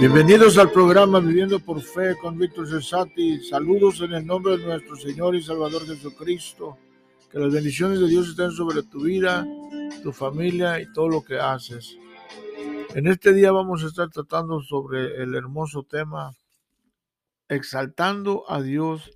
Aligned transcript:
Bienvenidos 0.00 0.56
al 0.58 0.70
programa 0.70 1.18
Viviendo 1.18 1.58
por 1.58 1.82
Fe 1.82 2.16
con 2.22 2.38
Víctor 2.38 2.68
Cesati. 2.68 3.42
Saludos 3.42 4.00
en 4.00 4.12
el 4.12 4.24
nombre 4.24 4.56
de 4.56 4.64
nuestro 4.64 4.94
Señor 4.94 5.34
y 5.34 5.42
Salvador 5.42 5.84
Jesucristo. 5.84 6.78
Que 7.28 7.40
las 7.40 7.52
bendiciones 7.52 7.98
de 7.98 8.06
Dios 8.06 8.28
estén 8.28 8.52
sobre 8.52 8.84
tu 8.84 9.02
vida, 9.02 9.44
tu 10.04 10.12
familia 10.12 10.80
y 10.80 10.92
todo 10.92 11.08
lo 11.08 11.24
que 11.24 11.40
haces. 11.40 11.98
En 12.94 13.08
este 13.08 13.32
día 13.32 13.50
vamos 13.50 13.82
a 13.82 13.88
estar 13.88 14.08
tratando 14.08 14.60
sobre 14.62 15.20
el 15.20 15.34
hermoso 15.34 15.82
tema 15.82 16.32
exaltando 17.48 18.44
a 18.48 18.62
Dios 18.62 19.10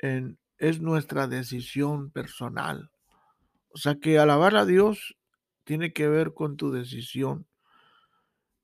en, 0.00 0.36
es 0.58 0.80
nuestra 0.80 1.28
decisión 1.28 2.10
personal. 2.10 2.90
O 3.72 3.78
sea 3.78 3.94
que 3.94 4.18
alabar 4.18 4.56
a 4.56 4.66
Dios 4.66 5.16
tiene 5.62 5.92
que 5.92 6.08
ver 6.08 6.34
con 6.34 6.56
tu 6.56 6.72
decisión. 6.72 7.46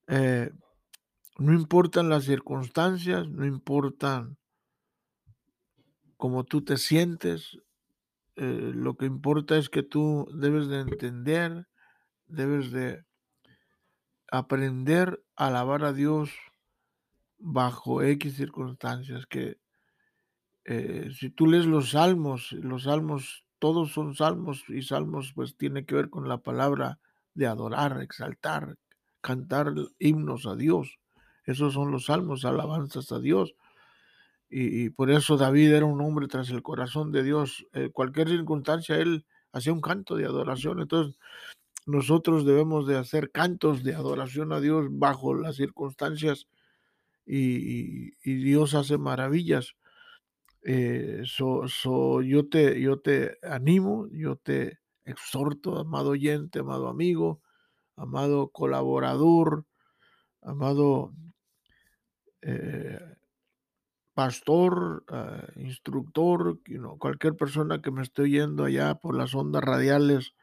Eh, 0.08 0.50
no 1.38 1.52
importan 1.52 2.08
las 2.08 2.24
circunstancias, 2.24 3.28
no 3.28 3.46
importan 3.46 4.36
cómo 6.16 6.44
tú 6.44 6.64
te 6.64 6.76
sientes, 6.76 7.58
eh, 8.36 8.72
lo 8.74 8.96
que 8.96 9.06
importa 9.06 9.56
es 9.56 9.68
que 9.68 9.82
tú 9.82 10.28
debes 10.34 10.68
de 10.68 10.80
entender, 10.80 11.68
debes 12.26 12.72
de 12.72 13.04
aprender 14.30 15.22
a 15.36 15.46
alabar 15.46 15.84
a 15.84 15.92
Dios 15.92 16.30
bajo 17.38 18.02
X 18.02 18.36
circunstancias, 18.36 19.26
que 19.26 19.58
eh, 20.64 21.10
si 21.14 21.30
tú 21.30 21.46
lees 21.46 21.66
los 21.66 21.90
salmos, 21.90 22.52
los 22.52 22.84
salmos, 22.84 23.44
todos 23.58 23.92
son 23.92 24.14
salmos 24.14 24.64
y 24.68 24.82
salmos 24.82 25.32
pues 25.34 25.56
tiene 25.56 25.86
que 25.86 25.94
ver 25.94 26.10
con 26.10 26.28
la 26.28 26.38
palabra 26.38 27.00
de 27.34 27.46
adorar, 27.46 28.02
exaltar, 28.02 28.76
cantar 29.20 29.72
himnos 29.98 30.46
a 30.46 30.56
Dios. 30.56 30.98
Esos 31.48 31.72
son 31.72 31.90
los 31.90 32.04
salmos, 32.04 32.44
alabanzas 32.44 33.10
a 33.10 33.20
Dios. 33.20 33.54
Y, 34.50 34.90
por 34.90 35.10
eso 35.10 35.38
David 35.38 35.72
era 35.72 35.86
un 35.86 35.98
hombre 36.02 36.28
tras 36.28 36.50
el 36.50 36.62
corazón 36.62 37.10
de 37.10 37.22
Dios. 37.22 37.66
En 37.72 37.90
cualquier 37.90 38.28
circunstancia, 38.28 38.96
él 38.96 39.24
hacía 39.52 39.72
un 39.72 39.80
canto 39.80 40.14
de 40.16 40.26
adoración. 40.26 40.80
Entonces, 40.80 41.18
nosotros 41.86 42.44
debemos 42.44 42.86
de 42.86 42.98
hacer 42.98 43.30
cantos 43.30 43.82
de 43.82 43.94
adoración 43.94 44.52
a 44.52 44.60
Dios 44.60 44.88
bajo 44.90 45.32
las 45.34 45.56
circunstancias 45.56 46.48
y, 47.24 48.10
Dios 48.22 48.74
hace 48.74 48.98
maravillas. 48.98 49.74
Eh, 50.62 51.22
yo, 51.24 52.48
te, 52.50 52.78
yo 52.78 53.00
te 53.00 53.38
animo, 53.42 54.06
yo 54.12 54.36
te 54.36 54.80
exhorto, 55.06 55.78
amado 55.78 56.10
oyente, 56.10 56.58
amado 56.58 56.88
amigo, 56.88 57.40
amado 57.96 58.50
colaborador, 58.50 59.64
amado 60.42 61.14
eh, 62.42 63.16
pastor, 64.14 65.04
eh, 65.12 65.60
instructor, 65.62 66.58
cualquier 66.98 67.34
persona 67.34 67.80
que 67.80 67.90
me 67.90 68.02
esté 68.02 68.22
oyendo 68.22 68.64
allá 68.64 68.94
por 68.96 69.16
las 69.16 69.34
ondas 69.34 69.62
radiales 69.62 70.34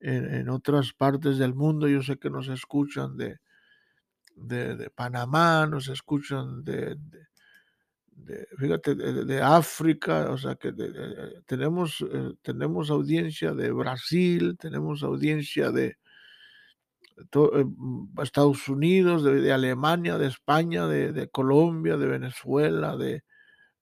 en, 0.00 0.48
otras 0.48 0.92
partes 0.92 1.36
del 1.38 1.54
mundo, 1.54 1.86
yo 1.88 2.02
sé 2.02 2.18
que 2.18 2.30
nos 2.30 2.48
escuchan 2.48 3.16
de, 3.16 3.38
de, 4.34 4.90
Panamá, 4.90 5.66
nos 5.66 5.88
escuchan 5.88 6.64
de, 6.64 6.96
fíjate, 8.58 8.94
de, 8.94 9.42
África, 9.42 10.30
o 10.30 10.38
sea 10.38 10.54
que 10.54 10.72
tenemos, 11.46 12.04
eh, 12.12 12.32
tenemos 12.42 12.90
audiencia 12.90 13.52
de 13.52 13.72
Brasil, 13.72 14.56
tenemos 14.58 15.02
audiencia 15.02 15.70
de, 15.70 15.98
Estados 18.22 18.68
Unidos, 18.68 19.24
de, 19.24 19.52
Alemania, 19.52 20.18
de 20.18 20.26
España, 20.26 20.86
de, 20.86 21.28
Colombia, 21.30 21.96
de 21.96 22.06
Venezuela, 22.06 22.96
de, 22.96 23.22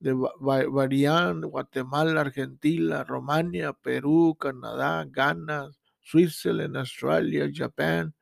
de 0.00 0.12
Guatemala, 0.12 2.21
Argentina, 2.21 3.04
Romania, 3.04 3.72
Perú, 3.72 4.37
Canadá, 4.38 5.04
Ghana, 5.09 5.71
Suiza, 6.00 6.50
Australia, 6.75 7.50
Japón, 7.53 8.15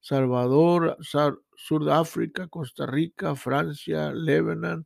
Salvador, 0.00 0.96
Sudáfrica, 1.56 2.46
Costa 2.48 2.86
Rica, 2.86 3.34
Francia, 3.34 4.12
Lebanon, 4.12 4.84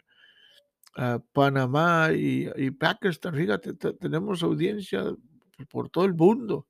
ah, 0.97 1.21
Panamá 1.33 2.13
y, 2.13 2.49
y 2.57 2.71
Pakistán. 2.71 3.35
Fíjate, 3.35 3.75
tenemos 3.75 4.43
audiencia 4.43 5.05
por 5.71 5.91
todo 5.91 6.05
el 6.05 6.15
mundo 6.15 6.67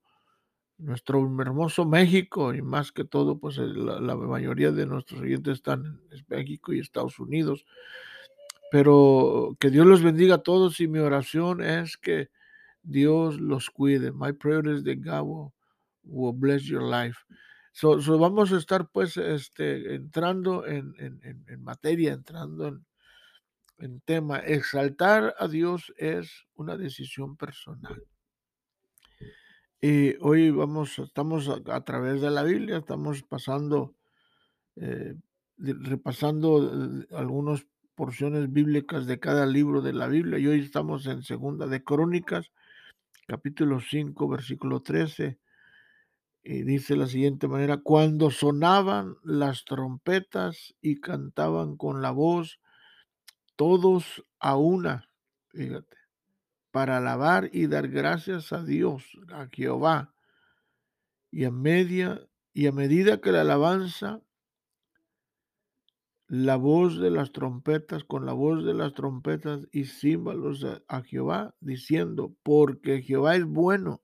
nuestro 0.79 1.21
hermoso 1.41 1.85
México 1.85 2.55
y 2.55 2.63
más 2.63 2.93
que 2.93 3.05
todo, 3.05 3.39
pues 3.39 3.59
la, 3.59 4.17
mayoría 4.17 4.73
de 4.73 4.87
nuestros 4.87 5.21
oyentes 5.21 5.55
están 5.55 6.01
en 6.11 6.25
México 6.29 6.73
y 6.73 6.81
Estados 6.81 7.19
Unidos. 7.19 7.65
Pero 8.71 9.57
que 9.61 9.71
Dios 9.71 9.87
los 9.87 10.03
bendiga 10.03 10.37
a 10.37 10.43
todos 10.43 10.81
y 10.81 10.89
mi 10.89 10.99
oración 10.99 11.63
es 11.63 11.97
que 11.97 12.31
Dios 12.83 13.41
los 13.41 13.71
cuide. 13.71 14.13
My 14.13 14.33
prayer 14.33 14.67
is 14.67 14.83
that 14.85 14.99
God 15.05 15.53
will, 16.05 16.33
bless 16.33 16.63
your 16.63 16.83
life. 16.83 17.19
So, 17.73 17.99
vamos 18.19 18.53
a 18.53 18.59
estar 18.59 18.89
pues 18.91 19.17
este, 19.17 19.95
entrando 19.95 20.67
en, 20.67 20.95
en 20.99 21.63
materia, 21.63 22.13
entrando 22.13 22.69
en, 22.69 22.85
en 23.83 24.01
tema. 24.01 24.39
Exaltar 24.39 25.35
a 25.39 25.49
Dios 25.49 25.93
es 25.97 26.47
una 26.55 26.77
decisión 26.77 27.37
personal. 27.37 28.03
Y 29.85 30.15
hoy 30.21 30.53
vamos, 30.53 30.97
estamos 31.01 31.49
a, 31.49 31.81
través 31.81 32.21
de 32.21 32.31
la 32.31 32.45
Biblia, 32.45 32.77
estamos 32.77 33.25
pasando, 33.25 33.97
eh, 34.77 35.17
repasando 35.57 37.03
eh, 37.03 37.07
algunas 37.17 37.67
porciones 37.97 38.53
bíblicas 38.53 39.07
de 39.07 39.19
cada 39.19 39.45
libro 39.45 39.83
de 39.83 39.93
la 39.93 40.07
Biblia. 40.07 40.39
Y 40.39 40.47
hoy 40.47 40.61
estamos 40.61 41.07
en 41.07 41.25
Segunda 41.25 41.67
de 41.67 41.83
Crónicas, 41.83 42.53
capítulo 43.27 43.81
5, 43.81 44.29
versículo 44.29 44.83
13. 44.83 45.41
Y 46.45 46.63
dice 46.63 46.95
la 46.95 47.09
siguiente 47.09 47.49
manera, 47.49 47.79
cuando 47.79 48.31
sonaban 48.31 49.17
las 49.25 49.65
trompetas 49.65 50.77
y 50.81 51.01
cantaban 51.01 51.77
con 51.77 52.03
la 52.03 52.13
voz, 52.13 52.61
todos 53.57 54.25
a 54.39 54.57
una, 54.57 55.09
fíjate, 55.49 56.02
para 56.73 56.97
alabar 56.97 57.51
y 57.53 57.67
dar 57.69 57.89
gracias 57.89 58.53
a 58.53 58.65
Dios, 58.65 59.05
a 59.31 59.47
Jehová. 59.53 60.15
Y 61.31 61.45
a, 61.45 61.53
y 62.53 62.67
a 62.67 62.73
medida 62.73 63.21
que 63.21 63.31
la 63.31 63.43
alabanza, 63.43 64.23
la 66.27 66.57
voz 66.57 66.99
de 66.99 67.11
las 67.11 67.33
trompetas, 67.33 68.05
con 68.05 68.25
la 68.25 68.33
voz 68.33 68.65
de 68.65 68.75
las 68.75 68.95
trompetas 68.95 69.69
y 69.71 69.85
címbalos 69.85 70.67
a, 70.89 71.03
Jehová, 71.03 71.55
diciendo, 71.61 72.35
porque 72.43 73.03
Jehová 73.03 73.37
es 73.37 73.45
bueno, 73.45 74.03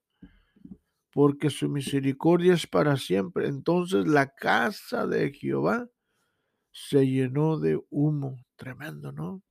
porque 1.11 1.49
su 1.49 1.71
misericordia 1.71 2.53
es 2.53 2.67
para 2.67 2.99
siempre. 2.99 3.49
Entonces 3.49 4.07
la 4.07 4.35
casa 4.35 5.07
de 5.07 5.33
Jehová 5.33 5.89
se 6.71 7.07
llenó 7.07 7.59
de 7.59 7.81
humo. 7.89 8.37
Tremendo, 8.57 9.13
¿no? 9.13 9.43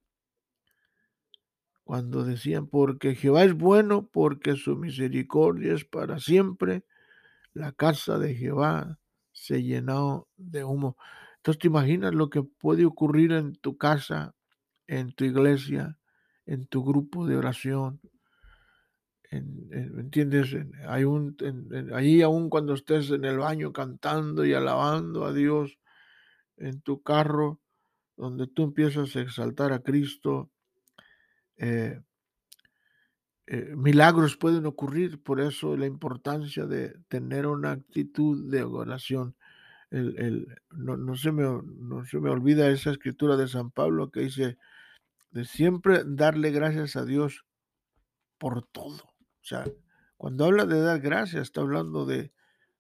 Cuando 1.87 2.25
decían, 2.25 2.67
porque 2.67 3.15
Jehová 3.15 3.45
es 3.45 3.53
bueno, 3.53 4.09
porque 4.11 4.57
su 4.57 4.75
misericordia 4.75 5.73
es 5.73 5.85
para 5.85 6.19
siempre, 6.19 6.83
la 7.53 7.71
casa 7.71 8.19
de 8.19 8.35
Jehová 8.35 8.99
se 9.31 9.63
llenó 9.63 10.27
de 10.35 10.65
humo. 10.65 10.97
Entonces 11.37 11.61
te 11.61 11.67
imaginas 11.67 12.13
lo 12.13 12.29
que 12.29 12.43
puede 12.43 12.83
ocurrir 12.83 13.31
en 13.31 13.55
tu 13.55 13.77
casa, 13.77 14.35
en 14.85 15.13
tu 15.13 15.23
iglesia, 15.23 15.97
en 16.45 16.67
tu 16.67 16.83
grupo 16.83 17.25
de 17.25 17.37
oración. 17.37 18.01
¿Entiendes? 19.31 20.57
Hay 20.89 21.05
un, 21.05 21.37
ahí 21.93 22.21
aún 22.21 22.49
cuando 22.49 22.73
estés 22.73 23.11
en 23.11 23.23
el 23.23 23.37
baño 23.37 23.71
cantando 23.71 24.45
y 24.45 24.53
alabando 24.53 25.23
a 25.23 25.31
Dios, 25.31 25.79
en 26.57 26.81
tu 26.81 27.01
carro, 27.01 27.61
donde 28.17 28.45
tú 28.45 28.63
empiezas 28.63 29.15
a 29.15 29.21
exaltar 29.21 29.71
a 29.71 29.79
Cristo, 29.79 30.51
eh, 31.57 31.99
eh, 33.47 33.73
milagros 33.75 34.35
pueden 34.37 34.65
ocurrir, 34.65 35.21
por 35.23 35.39
eso 35.39 35.77
la 35.77 35.85
importancia 35.85 36.65
de 36.65 36.95
tener 37.07 37.47
una 37.47 37.71
actitud 37.71 38.51
de 38.51 38.63
oración. 38.63 39.35
no, 39.91 41.15
se 41.15 41.31
me, 41.31 41.43
no 41.43 42.05
se 42.05 42.19
me 42.19 42.29
olvida 42.29 42.69
esa 42.69 42.91
escritura 42.91 43.37
de 43.37 43.47
San 43.47 43.71
Pablo 43.71 44.11
que 44.11 44.21
dice 44.21 44.57
de 45.31 45.45
siempre 45.45 46.03
darle 46.05 46.51
gracias 46.51 46.95
a 46.95 47.05
Dios 47.05 47.45
por 48.37 48.63
todo. 48.67 49.03
O 49.03 49.43
sea, 49.43 49.65
cuando 50.17 50.45
habla 50.45 50.65
de 50.65 50.81
dar 50.81 50.99
gracias, 50.99 51.43
está 51.43 51.61
hablando 51.61 52.05
de, 52.05 52.33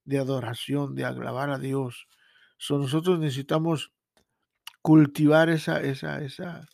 de 0.05 0.17
adoración, 0.17 0.95
de 0.95 1.05
alabar 1.05 1.49
a 1.49 1.59
Dios. 1.59 2.07
So, 2.57 2.77
nosotros 2.77 3.19
necesitamos 3.19 3.93
cultivar 4.81 5.49
esa, 5.49 5.81
esa, 5.81 6.21
esa, 6.21 6.67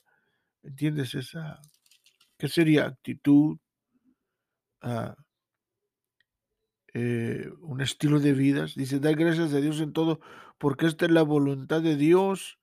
¿entiendes? 0.62 1.16
Esa, 1.16 1.60
¿Qué 2.44 2.50
sería 2.50 2.88
actitud? 2.88 3.58
Ah, 4.82 5.16
eh, 6.94 7.50
un 7.62 7.80
estilo 7.80 8.20
de 8.20 8.34
vida. 8.34 8.66
Dice, 8.76 9.00
da 9.00 9.14
gracias 9.14 9.54
a 9.54 9.62
Dios 9.62 9.80
en 9.80 9.94
todo, 9.94 10.20
porque 10.58 10.88
esta 10.88 11.06
es 11.06 11.12
la 11.12 11.22
voluntad 11.22 11.82
de 11.82 11.96
Dios 11.96 12.60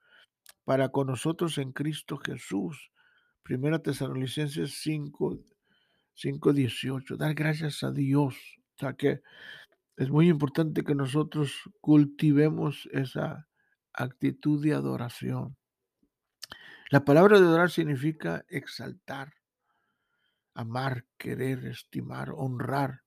para 0.67 0.91
con 0.91 1.07
nosotros 1.07 1.57
en 1.57 1.73
Cristo 1.73 2.19
Jesús. 2.19 2.91
Primera 3.43 3.79
Tesalonicenses 3.79 4.83
5, 4.83 5.39
5, 6.13 6.53
18. 6.53 7.17
Dar 7.17 7.33
gracias 7.33 7.83
a 7.83 7.91
Dios. 7.91 8.35
O 8.77 8.81
sea 8.81 8.93
que 8.93 9.23
es 9.97 10.11
muy 10.11 10.29
importante 10.29 10.85
que 10.85 10.95
nosotros 10.95 11.55
cultivemos 11.81 12.87
esa 12.93 13.49
actitud 13.95 14.63
de 14.63 14.75
adoración. 14.75 15.57
La 16.91 17.03
palabra 17.03 17.41
de 17.41 17.47
adorar 17.47 17.71
significa 17.71 18.45
exaltar, 18.51 19.40
amar, 20.55 21.07
querer, 21.17 21.65
estimar, 21.67 22.31
honrar. 22.35 23.03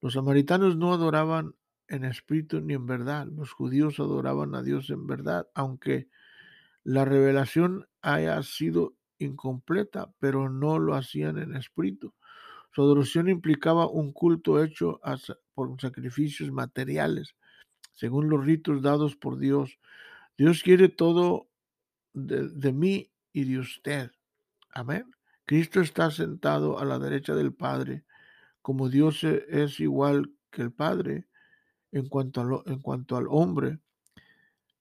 Los 0.00 0.14
samaritanos 0.14 0.76
no 0.76 0.92
adoraban 0.92 1.54
en 1.88 2.04
espíritu 2.04 2.60
ni 2.60 2.74
en 2.74 2.86
verdad. 2.86 3.26
Los 3.26 3.52
judíos 3.52 3.98
adoraban 3.98 4.54
a 4.54 4.62
Dios 4.62 4.90
en 4.90 5.06
verdad, 5.06 5.48
aunque 5.54 6.08
la 6.84 7.04
revelación 7.04 7.86
haya 8.02 8.42
sido 8.42 8.94
incompleta, 9.18 10.12
pero 10.18 10.48
no 10.48 10.78
lo 10.78 10.94
hacían 10.94 11.38
en 11.38 11.56
espíritu. 11.56 12.14
Su 12.72 12.82
adoración 12.82 13.28
implicaba 13.28 13.88
un 13.88 14.12
culto 14.12 14.62
hecho 14.62 15.00
por 15.54 15.80
sacrificios 15.80 16.50
materiales, 16.52 17.34
según 17.92 18.28
los 18.28 18.44
ritos 18.44 18.82
dados 18.82 19.16
por 19.16 19.38
Dios. 19.38 19.78
Dios 20.36 20.62
quiere 20.62 20.88
todo 20.88 21.48
de, 22.12 22.72
mí 22.72 23.10
y 23.32 23.44
de 23.44 23.58
usted. 23.58 24.10
Amén. 24.70 25.10
Cristo 25.48 25.80
está 25.80 26.10
sentado 26.10 26.78
a 26.78 26.84
la 26.84 26.98
derecha 26.98 27.34
del 27.34 27.54
Padre, 27.54 28.04
como 28.60 28.90
Dios 28.90 29.24
e, 29.24 29.46
es 29.48 29.80
igual 29.80 30.30
que 30.50 30.60
el 30.60 30.72
Padre 30.72 31.26
en 31.90 32.06
cuanto, 32.06 32.62
en 32.66 32.80
cuanto 32.80 33.16
al 33.16 33.24
hombre. 33.30 33.78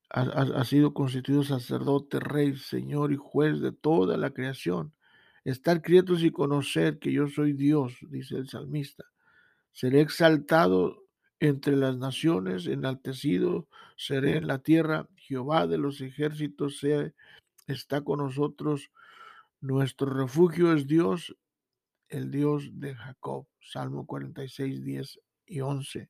Ha, 0.10 0.66
sido 0.66 0.94
constituido 0.94 1.44
sacerdote, 1.46 2.19
rey, 2.19 2.58
señor 2.58 3.14
y 3.14 3.16
juez 3.16 3.62
de 3.62 3.72
toda 3.72 4.18
la 4.18 4.31
creación. 4.31 4.94
Estar 5.46 5.81
quietos 5.81 6.22
y 6.22 6.31
conocer 6.31 7.00
que 7.00 7.14
yo 7.14 7.30
soy 7.30 7.54
Dios, 7.54 7.94
dice 8.10 8.36
el 8.36 8.50
salmista. 8.50 9.06
Seré 9.72 10.02
exaltado 10.02 11.06
entre 11.40 11.78
las 11.78 11.98
naciones, 11.98 12.68
enaltecido 12.68 13.69
seré 13.96 14.36
en 14.36 14.48
la 14.48 14.60
tierra. 14.60 15.08
Jehová 15.16 15.66
de 15.66 15.78
los 15.78 16.02
ejércitos 16.02 16.81
está 17.68 18.02
con 18.02 18.19
nosotros. 18.19 18.92
Nuestro 19.59 20.13
refugio 20.13 20.74
es 20.74 20.88
Dios, 20.88 21.36
el 22.09 22.31
Dios 22.31 22.69
de 22.74 22.95
Jacob. 22.95 23.48
Salmo 23.59 24.06
46, 24.06 24.83
10 24.83 25.19
y 25.45 25.62
11. 25.62 26.09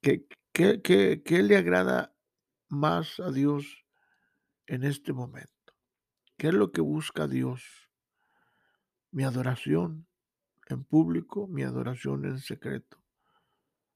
¿Qué, 0.00 0.26
qué, 0.52 0.80
qué, 0.80 1.22
qué 1.24 1.42
le 1.42 1.56
agrada 1.56 2.14
más 2.68 3.20
a 3.20 3.30
Dios 3.30 3.84
en 4.66 4.84
este 4.84 5.12
momento? 5.12 5.52
¿Qué 6.36 6.48
es 6.48 6.54
lo 6.54 6.70
que 6.70 6.80
busca 6.80 7.26
Dios? 7.26 7.90
Mi 9.10 9.24
adoración 9.24 10.06
en 10.68 10.84
público, 10.84 11.46
mi 11.48 11.62
adoración 11.62 12.24
en 12.24 12.38
secreto. 12.38 13.02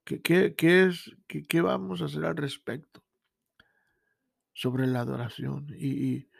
¿Qué, 0.03 0.21
qué, 0.21 0.55
qué 0.55 0.85
es, 0.85 1.15
qué, 1.27 1.43
qué, 1.43 1.61
vamos 1.61 2.01
a 2.01 2.05
hacer 2.05 2.25
al 2.25 2.35
respecto 2.35 3.03
sobre 4.53 4.87
la 4.87 5.01
adoración? 5.01 5.67
Y, 5.77 6.13
y, 6.13 6.30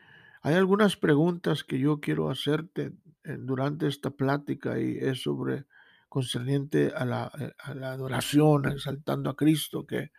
hay 0.41 0.55
algunas 0.55 0.97
preguntas 0.97 1.63
que 1.63 1.79
yo 1.79 1.99
quiero 1.99 2.29
hacerte 2.29 2.93
durante 3.23 3.87
esta 3.87 4.09
plática 4.09 4.79
y 4.79 4.97
es 4.97 5.21
sobre 5.21 5.65
concerniente 6.09 6.91
a 6.93 7.05
la, 7.05 7.31
eh, 7.39 7.53
adoración, 7.63 8.69
exaltando 8.69 9.29
a 9.29 9.35
Cristo, 9.37 9.87
que 9.87 10.11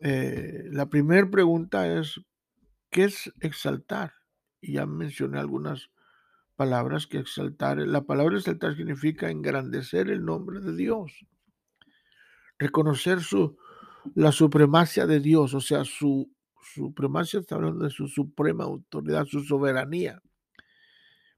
eh, 0.00 0.64
la 0.72 0.86
primera 0.86 1.30
pregunta 1.30 1.86
es, 1.86 2.20
¿qué 2.90 3.04
es 3.04 3.32
exaltar? 3.40 4.14
Y 4.60 4.72
ya 4.72 4.86
mencioné 4.86 5.38
algunas 5.38 5.90
palabras 6.56 7.06
que 7.06 7.18
exaltar. 7.18 7.78
La 7.78 8.02
palabra 8.02 8.38
exaltar 8.38 8.74
significa 8.74 9.30
engrandecer 9.30 10.10
el 10.10 10.24
nombre 10.24 10.60
de 10.60 10.74
Dios, 10.74 11.26
reconocer 12.58 13.20
su, 13.20 13.56
la 14.16 14.32
supremacia 14.32 15.06
de 15.06 15.20
Dios, 15.20 15.54
o 15.54 15.60
sea, 15.60 15.84
su 15.84 16.33
supremacia 16.64 17.40
está 17.40 17.54
hablando 17.56 17.84
de 17.84 17.90
su 17.90 18.08
suprema 18.08 18.64
autoridad, 18.64 19.26
su 19.26 19.42
soberanía. 19.42 20.20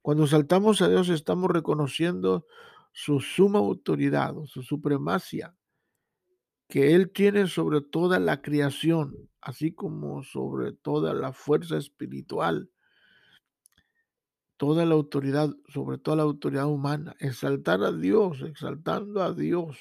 Cuando 0.02 0.26
saltamos 0.26 0.82
a 0.82 0.88
Dios 0.88 1.08
estamos 1.08 1.50
reconociendo 1.50 2.46
su 2.93 3.20
suma 3.20 3.58
autoridad, 3.58 4.34
su 4.46 4.62
supremacia, 4.62 5.55
que 6.69 6.94
Él 6.94 7.11
tiene 7.12 7.46
sobre 7.46 7.81
toda 7.81 8.19
la 8.19 8.40
creación, 8.40 9.28
así 9.40 9.73
como 9.73 10.23
sobre 10.23 10.73
toda 10.73 11.12
la 11.12 11.32
fuerza 11.32 11.76
espiritual, 11.76 12.70
toda 14.56 14.87
la 14.87 14.94
autoridad, 14.94 15.50
sobre 15.69 15.99
toda 15.99 16.19
la 16.19 16.23
autoridad 16.23 16.67
humana. 16.67 17.14
Exaltar 17.20 17.82
a 17.82 17.93
Dios, 17.93 18.40
exaltando 18.43 19.23
a 19.23 19.32
Dios 19.32 19.78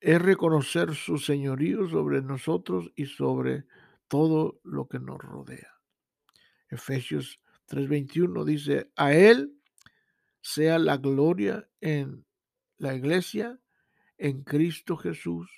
es 0.00 0.20
reconocer 0.20 0.94
su 0.94 1.18
señorío 1.18 1.88
sobre 1.88 2.22
nosotros 2.22 2.90
y 2.96 3.06
sobre 3.06 3.66
todo 4.08 4.60
lo 4.64 4.88
que 4.88 4.98
nos 4.98 5.18
rodea. 5.18 5.78
Efesios 6.68 7.40
3:21 7.68 8.44
dice, 8.44 8.90
a 8.96 9.12
Él 9.12 9.54
sea 10.40 10.78
la 10.78 10.96
gloria 10.96 11.68
en 11.80 12.24
la 12.78 12.94
iglesia, 12.94 13.60
en 14.16 14.42
Cristo 14.42 14.96
Jesús, 14.96 15.50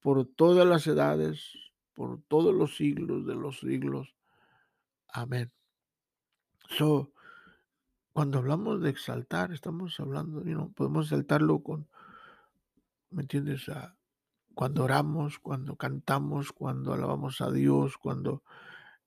por 0.00 0.24
todas 0.26 0.66
las 0.66 0.86
edades, 0.86 1.52
por 1.94 2.22
todos 2.22 2.54
los 2.54 2.76
siglos 2.76 3.26
de 3.26 3.34
los 3.34 3.60
siglos. 3.60 4.14
Amén. 5.08 5.52
So, 6.70 7.12
cuando 8.12 8.38
hablamos 8.38 8.80
de 8.80 8.90
exaltar, 8.90 9.52
estamos 9.52 10.00
hablando, 10.00 10.42
you 10.44 10.72
podemos 10.74 11.06
exaltarlo 11.06 11.62
con 11.62 11.86
¿me 13.10 13.22
entiendes? 13.22 13.66
Cuando 14.54 14.84
oramos, 14.84 15.38
cuando 15.38 15.76
cantamos, 15.76 16.52
cuando 16.52 16.92
alabamos 16.92 17.40
a 17.40 17.50
Dios, 17.50 17.98
cuando 17.98 18.42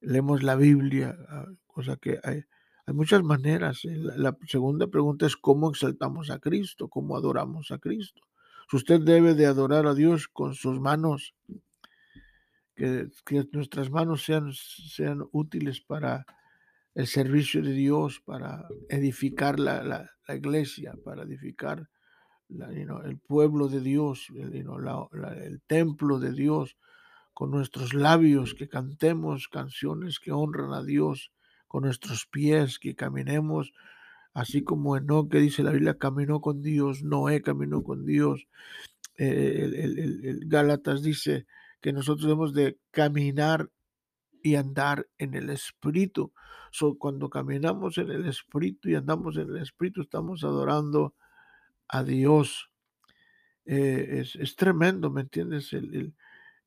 leemos 0.01 0.43
la 0.43 0.55
Biblia, 0.55 1.17
ah, 1.27 1.47
cosa 1.67 1.97
que 1.97 2.19
hay, 2.23 2.43
hay 2.85 2.93
muchas 2.93 3.23
maneras. 3.23 3.85
¿eh? 3.85 3.95
La, 3.97 4.37
segunda 4.47 4.87
pregunta 4.87 5.25
es 5.25 5.35
cómo 5.35 5.69
exaltamos 5.69 6.29
a 6.31 6.39
Cristo, 6.39 6.87
cómo 6.87 7.15
adoramos 7.15 7.71
a 7.71 7.77
Cristo. 7.77 8.21
Si 8.69 8.77
usted 8.77 9.01
debe 9.01 9.33
de 9.33 9.45
adorar 9.45 9.87
a 9.87 9.93
Dios 9.93 10.27
con 10.27 10.53
sus 10.53 10.79
manos, 10.79 11.35
que, 12.75 13.09
nuestras 13.51 13.89
manos 13.89 14.23
sean, 14.23 14.53
sean 14.53 15.23
útiles 15.31 15.81
para 15.81 16.25
el 16.95 17.07
servicio 17.07 17.61
de 17.61 17.73
Dios, 17.73 18.21
para 18.21 18.67
edificar 18.89 19.59
la, 19.59 19.83
la 19.83 20.35
iglesia, 20.35 20.95
para 21.03 21.23
edificar 21.23 21.89
el 22.49 23.17
pueblo 23.19 23.67
de 23.67 23.81
Dios, 23.81 24.27
el, 24.35 25.61
templo 25.67 26.19
de 26.19 26.33
Dios, 26.33 26.77
con 27.33 27.51
nuestros 27.51 27.93
labios, 27.93 28.53
que 28.53 28.67
cantemos 28.67 29.47
canciones 29.47 30.19
que 30.19 30.31
honran 30.31 30.73
a 30.73 30.83
Dios, 30.83 31.31
con 31.67 31.83
nuestros 31.83 32.25
pies, 32.25 32.79
que 32.79 32.95
caminemos, 32.95 33.71
así 34.33 34.63
como 34.63 34.97
Enoch, 34.97 35.29
que 35.29 35.39
dice 35.39 35.63
la 35.63 35.71
Biblia, 35.71 35.97
caminó 35.97 36.41
con 36.41 36.61
Dios, 36.61 37.03
Noé 37.03 37.41
caminó 37.41 37.83
con 37.83 38.05
Dios. 38.05 38.47
El, 39.15 39.75
el, 39.75 40.39
Gálatas 40.47 41.03
dice 41.03 41.45
que 41.81 41.93
nosotros 41.93 42.23
debemos 42.23 42.53
de 42.53 42.79
caminar 42.91 43.69
y 44.41 44.55
andar 44.55 45.07
en 45.17 45.33
el 45.33 45.49
Espíritu. 45.49 46.33
So, 46.71 46.97
cuando 46.97 47.29
caminamos 47.29 47.97
en 47.97 48.09
el 48.11 48.25
Espíritu 48.25 48.89
y 48.89 48.95
andamos 48.95 49.37
en 49.37 49.49
el 49.49 49.57
Espíritu, 49.57 50.01
estamos 50.01 50.43
adorando 50.43 51.13
a 51.89 52.03
Dios. 52.03 52.71
Eh, 53.65 54.23
es, 54.39 54.55
tremendo, 54.55 55.11
¿me 55.11 55.21
entiendes? 55.21 55.73
El, 55.73 56.15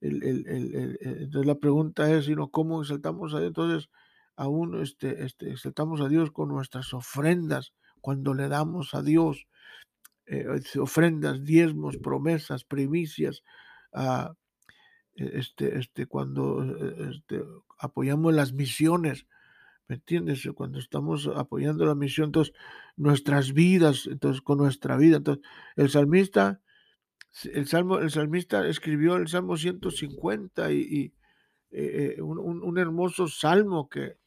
entonces 0.01 1.47
la 1.47 1.55
pregunta 1.55 2.13
es, 2.13 2.29
¿no? 2.29 2.51
¿cómo 2.51 2.83
exaltamos 2.83 3.35
a 3.35 3.39
Dios? 3.39 3.49
Entonces, 3.49 3.89
aún 4.37 4.81
este, 4.83 5.25
este, 5.25 5.51
exaltamos 5.51 6.01
a 6.01 6.09
Dios 6.09 6.31
con 6.33 6.49
nuestras 6.49 6.93
ofrendas, 6.93 7.73
cuando 8.01 8.35
le 8.35 8.49
damos 8.49 8.95
a 8.95 9.03
Dios 9.03 9.47
eh, 10.27 10.47
ofrendas, 10.81 11.45
diezmos, 11.45 11.97
promesas, 11.99 12.65
primicias, 12.65 13.43
ah, 13.93 14.35
e, 15.15 15.39
este, 15.39 15.79
este, 15.79 16.07
cuando 16.07 16.65
e, 16.65 17.11
este, 17.11 17.43
apoyamos 17.79 18.35
las 18.35 18.53
misiones, 18.53 19.27
¿Me 19.89 19.97
entiendes? 19.97 20.49
Cuando 20.55 20.79
estamos 20.79 21.29
apoyando 21.35 21.85
la 21.85 21.95
misión, 21.95 22.27
entonces 22.27 22.55
nuestras 22.97 23.53
vidas, 23.53 24.07
entonces 24.07 24.41
con 24.41 24.59
nuestra 24.59 24.97
vida, 24.97 25.17
entonces 25.19 25.45
el 25.77 25.91
salmista, 25.91 26.61
el 27.45 27.67
salmo, 27.67 27.99
el 27.99 28.11
salmista 28.11 28.67
escribió 28.67 29.17
el 29.17 29.29
Salmo 29.29 29.57
150 29.57 30.73
y, 30.73 31.15
eh, 31.71 32.17
eh, 32.19 32.23
un, 32.23 32.79
hermoso 32.79 33.27
salmo 33.29 33.89
que 33.89 34.19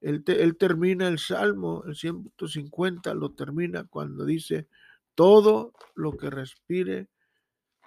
él, 0.00 0.22
él 0.26 0.56
termina 0.56 1.08
el 1.08 1.18
salmo, 1.18 1.82
el 1.86 1.96
150 1.96 3.14
lo 3.14 3.32
termina 3.32 3.84
cuando 3.84 4.24
dice, 4.24 4.68
todo 5.14 5.72
lo 5.94 6.16
que 6.16 6.30
respire, 6.30 7.08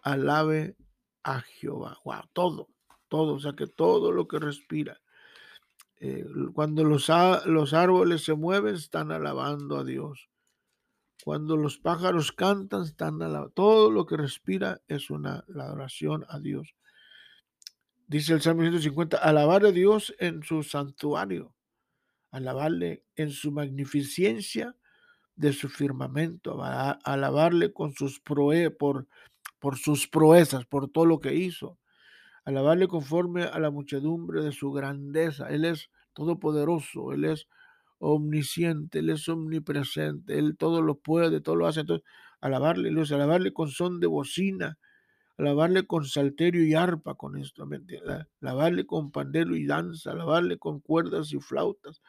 alabe 0.04 0.76
a 1.24 1.42
Jehová. 1.42 1.98
Wow, 2.04 2.24
todo, 2.34 2.70
todo, 3.08 3.36
o 3.36 3.40
sea 3.40 3.54
que 3.54 3.68
todo 3.68 4.12
lo 4.12 4.28
que 4.28 4.40
respira. 4.40 5.00
Eh, 6.00 6.26
cuando 6.54 6.84
los, 6.84 7.10
los 7.46 7.74
árboles 7.74 8.24
se 8.24 8.36
mueven, 8.36 8.76
están 8.76 9.12
alabando 9.12 9.78
a 9.78 9.84
Dios. 9.84 10.30
Cuando 11.24 11.58
los 11.58 11.78
pájaros 11.78 12.32
cantan, 12.32 12.84
están 12.84 13.22
alabando. 13.22 13.52
Todo 13.52 13.92
lo 13.92 14.06
que 14.06 14.18
respira 14.18 14.82
es 14.88 15.10
una 15.10 15.44
la 15.48 15.66
adoración 15.66 16.26
a 16.30 16.40
Dios. 16.40 16.76
Dice 18.08 18.34
el 18.34 18.42
Salmo 18.42 18.62
150, 18.62 19.18
alabar 19.18 19.66
a 19.66 19.72
Dios 19.72 20.16
en 20.20 20.44
su 20.44 20.64
santuario, 20.64 21.54
alabarle 22.32 23.04
en 23.16 23.32
su 23.32 23.52
magnificencia 23.52 24.78
de 25.36 25.52
su 25.52 25.68
firmamento, 25.68 26.64
alabarle 26.64 27.74
con 27.74 27.94
sus 27.94 28.22
por, 28.22 29.08
por 29.60 29.78
sus 29.78 30.08
proezas, 30.08 30.66
por 30.66 30.90
todo 30.90 31.06
lo 31.06 31.20
que 31.20 31.34
hizo, 31.34 31.78
alabarle 32.48 32.88
conforme 32.88 33.44
a 33.44 33.60
la 33.60 33.72
muchedumbre 33.72 34.42
de 34.42 34.54
su 34.54 34.72
grandeza. 34.72 35.50
Él 35.50 35.66
es 35.66 35.90
todopoderoso, 36.14 37.12
Él 37.12 37.26
es 37.26 37.46
omnisciente, 38.00 39.00
Él 39.00 39.10
es 39.10 39.28
omnipresente, 39.28 40.40
Él 40.40 40.56
todo 40.56 40.82
lo 40.82 40.96
puede, 40.96 41.42
todo 41.42 41.58
lo 41.58 41.68
hace. 41.68 41.82
Entonces, 41.82 42.08
alabarle, 42.40 42.90
alabarle 43.14 43.52
con 43.52 43.68
son 43.68 44.00
de 44.00 44.08
bocina, 44.08 44.80
alabarle 45.38 45.86
con 45.88 46.06
salterio 46.06 46.66
y 46.66 46.74
arpa, 46.74 47.16
con 47.16 47.36
esto, 47.38 47.68
alabarle 48.40 48.86
con 48.86 49.12
pandero 49.12 49.54
y 49.54 49.66
danza, 49.66 50.12
alabarle 50.12 50.58
con 50.58 50.80
cuerdas 50.80 51.34
y 51.34 51.42
flautas, 51.42 52.02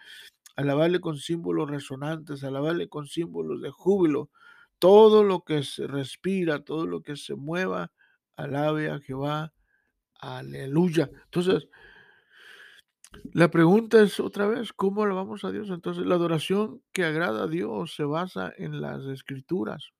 alabarle 0.55 1.01
con 1.01 1.17
símbolos 1.17 1.69
resonantes, 1.69 2.45
alabarle 2.45 2.89
con 2.89 3.09
símbolos 3.09 3.61
de 3.61 3.71
júbilo. 3.71 4.31
Todo 4.79 5.25
lo 5.25 5.41
que 5.41 5.65
se 5.65 5.89
respira, 5.89 6.63
todo 6.63 6.87
lo 6.87 7.03
que 7.03 7.17
se 7.17 7.35
mueva, 7.35 7.91
alabe 8.37 8.89
a 8.89 9.01
Jehová. 9.01 9.53
Aleluya. 10.19 11.11
Entonces, 11.25 11.69
la 13.33 13.51
pregunta 13.51 14.01
es 14.03 14.21
otra 14.21 14.47
vez, 14.47 14.73
¿cómo 14.73 15.03
alabamos 15.03 15.45
a 15.45 15.51
Dios? 15.51 15.71
Entonces, 15.71 16.07
la 16.07 16.17
adoración 16.17 16.83
que 16.93 17.05
agrada 17.05 17.45
a 17.45 17.49
Dios 17.49 17.95
se 17.95 18.05
basa 18.05 18.53
en 18.57 18.81
las 18.81 19.05
escrituras. 19.07 19.91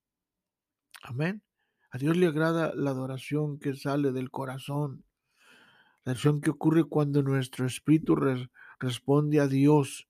Amén. 1.03 1.43
A 1.91 1.99
Dios 1.99 2.17
le 2.17 2.27
agrada 2.27 2.73
la 2.75 2.91
adoración 2.91 3.59
que 3.59 3.75
sale 3.75 4.13
del 4.13 4.31
corazón. 4.31 5.05
La 6.05 6.13
adoración 6.13 6.41
que 6.41 6.51
ocurre 6.51 6.85
cuando 6.85 7.23
nuestro 7.23 7.67
espíritu 7.67 8.17
responde 8.79 9.41
a 9.41 9.47
Dios 9.47 10.09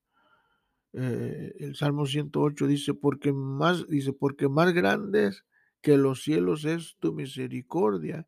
eh, 0.92 1.54
el 1.58 1.76
Salmo 1.76 2.06
108 2.06 2.66
dice, 2.66 2.94
porque 2.94 3.32
más, 3.32 3.86
dice, 3.88 4.12
porque 4.12 4.48
más 4.48 4.72
grandes 4.72 5.44
que 5.82 5.96
los 5.96 6.22
cielos 6.22 6.64
es 6.64 6.96
tu 6.98 7.12
misericordia 7.12 8.26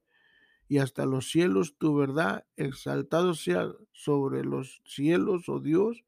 y 0.71 0.79
hasta 0.79 1.05
los 1.05 1.29
cielos 1.29 1.77
tu 1.79 1.97
verdad, 1.97 2.47
exaltado 2.55 3.35
sea 3.35 3.73
sobre 3.91 4.45
los 4.45 4.81
cielos, 4.87 5.49
oh 5.49 5.59
Dios, 5.59 6.05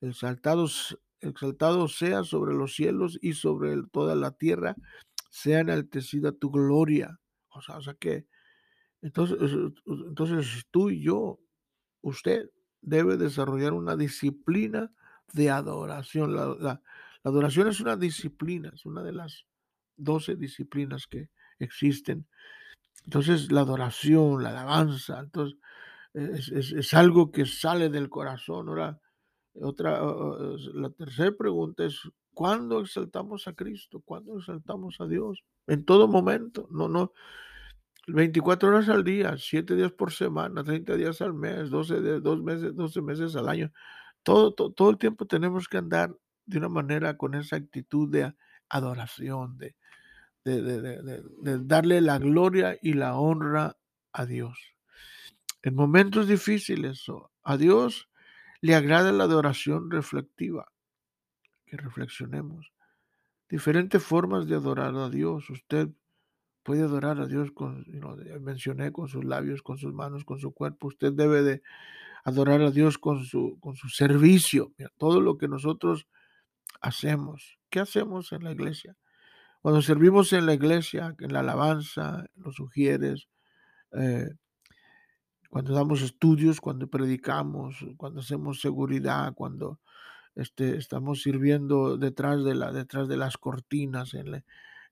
exaltado, 0.00 0.66
exaltado 1.20 1.86
sea 1.86 2.24
sobre 2.24 2.54
los 2.54 2.74
cielos 2.74 3.20
y 3.22 3.34
sobre 3.34 3.80
toda 3.92 4.16
la 4.16 4.32
tierra, 4.32 4.74
sea 5.30 5.60
enaltecida 5.60 6.32
tu 6.32 6.50
gloria. 6.50 7.20
O 7.50 7.62
sea, 7.62 7.76
o 7.76 7.80
sea 7.80 7.94
que, 7.94 8.26
entonces, 9.00 9.38
entonces 9.86 10.66
tú 10.72 10.90
y 10.90 11.00
yo, 11.00 11.38
usted 12.00 12.50
debe 12.82 13.16
desarrollar 13.16 13.74
una 13.74 13.94
disciplina 13.94 14.90
de 15.32 15.50
adoración. 15.50 16.34
La, 16.34 16.82
adoración 17.22 17.68
es 17.68 17.80
una 17.80 17.96
disciplina, 17.96 18.72
es 18.74 18.84
una 18.86 19.04
de 19.04 19.12
las 19.12 19.46
doce 19.96 20.34
disciplinas 20.34 21.06
que 21.06 21.30
existen. 21.60 22.26
Entonces, 23.08 23.50
la 23.50 23.62
adoración, 23.62 24.42
la 24.42 24.50
alabanza, 24.50 25.20
entonces, 25.20 25.58
es, 26.12 26.92
algo 26.92 27.32
que 27.32 27.46
sale 27.46 27.88
del 27.88 28.10
corazón. 28.10 28.68
Ahora, 28.68 29.00
otra, 29.54 29.98
la 30.74 30.90
tercera 30.90 31.32
pregunta 31.32 31.86
es, 31.86 32.02
¿cuándo 32.34 32.80
exaltamos 32.80 33.48
a 33.48 33.54
Cristo? 33.54 34.02
¿Cuándo 34.04 34.36
exaltamos 34.36 35.00
a 35.00 35.06
Dios? 35.06 35.42
En 35.66 35.86
todo 35.86 36.06
momento, 36.06 36.68
no, 36.70 36.86
no. 36.86 37.14
24 38.08 38.68
horas 38.68 38.90
al 38.90 39.04
día, 39.04 39.36
7 39.38 39.74
días 39.74 39.92
por 39.92 40.12
semana, 40.12 40.62
30 40.62 40.94
días 40.96 41.22
al 41.22 41.32
mes, 41.32 41.70
12, 41.70 42.02
de, 42.02 42.20
dos 42.20 42.42
meses, 42.42 42.76
12 42.76 43.00
meses 43.00 43.36
al 43.36 43.48
año. 43.48 43.72
Todo, 44.22 44.52
todo, 44.52 44.90
el 44.90 44.98
tiempo 44.98 45.24
tenemos 45.24 45.66
que 45.66 45.78
andar 45.78 46.14
de 46.44 46.58
una 46.58 46.68
manera 46.68 47.16
con 47.16 47.34
esa 47.34 47.56
actitud 47.56 48.10
de 48.10 48.34
adoración, 48.68 49.56
de, 49.56 49.76
de, 50.56 51.58
darle 51.64 52.00
la 52.00 52.18
gloria 52.18 52.78
y 52.80 52.94
la 52.94 53.16
honra 53.16 53.76
a 54.12 54.26
Dios. 54.26 54.58
En 55.62 55.74
momentos 55.74 56.28
difíciles, 56.28 57.04
a 57.42 57.56
Dios 57.56 58.08
le 58.60 58.74
agrada 58.74 59.12
la 59.12 59.24
adoración 59.24 59.90
reflectiva, 59.90 60.72
que 61.66 61.76
reflexionemos. 61.76 62.72
Diferentes 63.48 64.02
formas 64.02 64.46
de 64.46 64.56
adorar 64.56 64.94
a 64.96 65.08
Dios. 65.08 65.48
Usted 65.50 65.88
puede 66.62 66.82
adorar 66.82 67.20
a 67.20 67.26
Dios 67.26 67.50
con, 67.52 67.86
mencioné, 68.40 68.92
con 68.92 69.08
sus 69.08 69.24
labios, 69.24 69.62
con 69.62 69.78
sus 69.78 69.92
manos, 69.94 70.24
con 70.24 70.38
su 70.38 70.52
cuerpo. 70.52 70.88
Usted 70.88 71.12
debe 71.12 71.42
de 71.42 71.62
adorar 72.24 72.60
a 72.60 72.70
Dios 72.70 72.98
con 72.98 73.24
su, 73.24 73.58
con 73.60 73.76
su 73.76 73.88
servicio, 73.88 74.72
todo 74.98 75.20
lo 75.20 75.38
que 75.38 75.48
nosotros 75.48 76.06
hacemos. 76.80 77.58
¿Qué 77.70 77.80
hacemos 77.80 78.32
en 78.32 78.44
la 78.44 78.52
iglesia? 78.52 78.96
Cuando 79.60 79.82
servimos 79.82 80.32
en 80.32 80.46
la 80.46 80.54
iglesia, 80.54 81.14
en 81.18 81.32
la 81.32 81.40
alabanza, 81.40 82.26
los 82.36 82.56
sugieres, 82.56 83.28
eh, 83.92 84.28
cuando 85.50 85.74
damos 85.74 86.02
estudios, 86.02 86.60
cuando 86.60 86.88
predicamos, 86.88 87.84
cuando 87.96 88.20
hacemos 88.20 88.60
seguridad, 88.60 89.34
cuando 89.34 89.80
este, 90.34 90.76
estamos 90.76 91.22
sirviendo 91.22 91.96
detrás 91.96 92.44
de, 92.44 92.54
la, 92.54 92.72
detrás 92.72 93.08
de 93.08 93.16
las 93.16 93.38
cortinas, 93.38 94.14
en, 94.14 94.44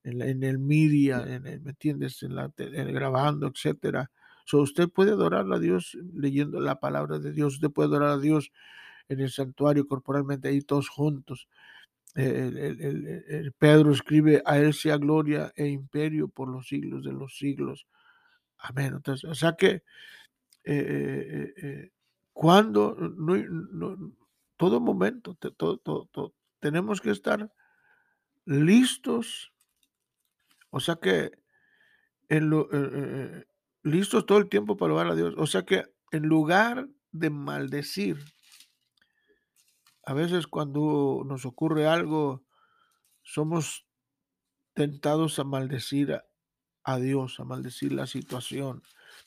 en, 0.04 0.42
el 0.42 0.58
media, 0.58 1.22
en 1.26 1.42
¿me 1.42 1.70
entiendes? 1.70 2.22
En 2.22 2.34
la, 2.34 2.52
grabando, 2.56 3.46
etcétera 3.46 4.10
usted 4.54 4.88
puede 4.88 5.12
adorar 5.12 5.52
a 5.52 5.58
Dios 5.58 5.98
leyendo 6.14 6.60
la 6.60 6.78
palabra 6.78 7.18
de 7.18 7.32
Dios, 7.32 7.54
usted 7.54 7.70
puede 7.70 7.88
adorar 7.88 8.10
a 8.10 8.18
Dios 8.18 8.52
en 9.08 9.20
el 9.20 9.30
santuario 9.30 9.86
corporalmente, 9.86 10.48
ahí 10.48 10.60
todos 10.60 10.88
juntos. 10.88 11.48
El, 12.16 13.52
Pedro 13.58 13.92
escribe, 13.92 14.42
a 14.46 14.58
Él 14.58 14.72
sea 14.72 14.96
gloria 14.96 15.52
e 15.54 15.66
imperio 15.68 16.28
por 16.28 16.48
los 16.48 16.66
siglos 16.66 17.04
de 17.04 17.12
los 17.12 17.36
siglos. 17.36 17.86
Amén. 18.58 19.00
O 19.28 19.34
sea 19.34 19.54
que 19.54 19.68
eh, 19.68 19.82
eh, 20.64 21.54
eh, 21.62 21.90
cuando, 22.32 22.96
no, 22.98 24.14
todo 24.56 24.80
momento, 24.80 25.34
todo, 25.34 25.78
todo, 25.78 26.34
tenemos 26.58 27.00
que 27.00 27.10
estar 27.10 27.52
listos. 28.46 29.52
O 30.70 30.80
sea 30.80 30.96
que 30.96 31.32
en 32.28 32.50
lo, 32.50 32.68
listos 33.82 34.26
todo 34.26 34.38
el 34.38 34.48
tiempo 34.48 34.76
para 34.76 34.92
alabar 34.92 35.12
a 35.12 35.14
Dios. 35.14 35.34
O 35.36 35.46
sea 35.46 35.64
que 35.64 35.84
en 36.10 36.24
lugar 36.24 36.88
de 37.12 37.30
maldecir, 37.30 38.18
a 40.06 40.14
veces 40.14 40.46
cuando 40.46 41.24
nos 41.26 41.44
ocurre 41.44 41.86
algo, 41.88 42.44
somos 43.22 43.86
tentados 44.72 45.40
a 45.40 45.44
maldecir 45.44 46.22
a, 46.84 46.98
Dios, 46.98 47.40
a 47.40 47.44
maldecir 47.44 47.92
la 47.92 48.06
situación. 48.06 48.82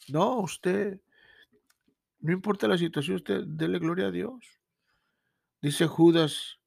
No, 0.07 0.38
usted, 0.38 1.01
no 2.19 2.31
importa 2.31 2.69
la 2.69 2.77
situación, 2.77 3.17
usted 3.17 3.43
dele 3.45 3.77
gloria 3.77 4.07
a 4.07 4.12
Dios. 4.12 4.39
Dice 5.62 5.86
Judas, 5.86 6.59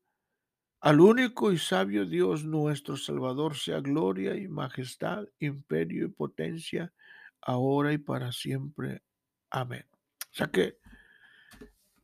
al 0.80 1.00
único 1.00 1.50
y 1.50 1.56
sabio 1.56 2.04
Dios 2.04 2.44
nuestro 2.44 2.98
Salvador 2.98 3.56
sea 3.56 3.80
gloria 3.80 4.36
y 4.36 4.46
majestad, 4.46 5.24
imperio 5.38 6.04
y 6.04 6.10
potencia 6.10 6.92
ahora 7.40 7.94
y 7.94 7.98
para 7.98 8.30
siempre. 8.30 9.02
Amén. 9.48 9.86
O 10.32 10.34
sea 10.34 10.48
que 10.48 10.81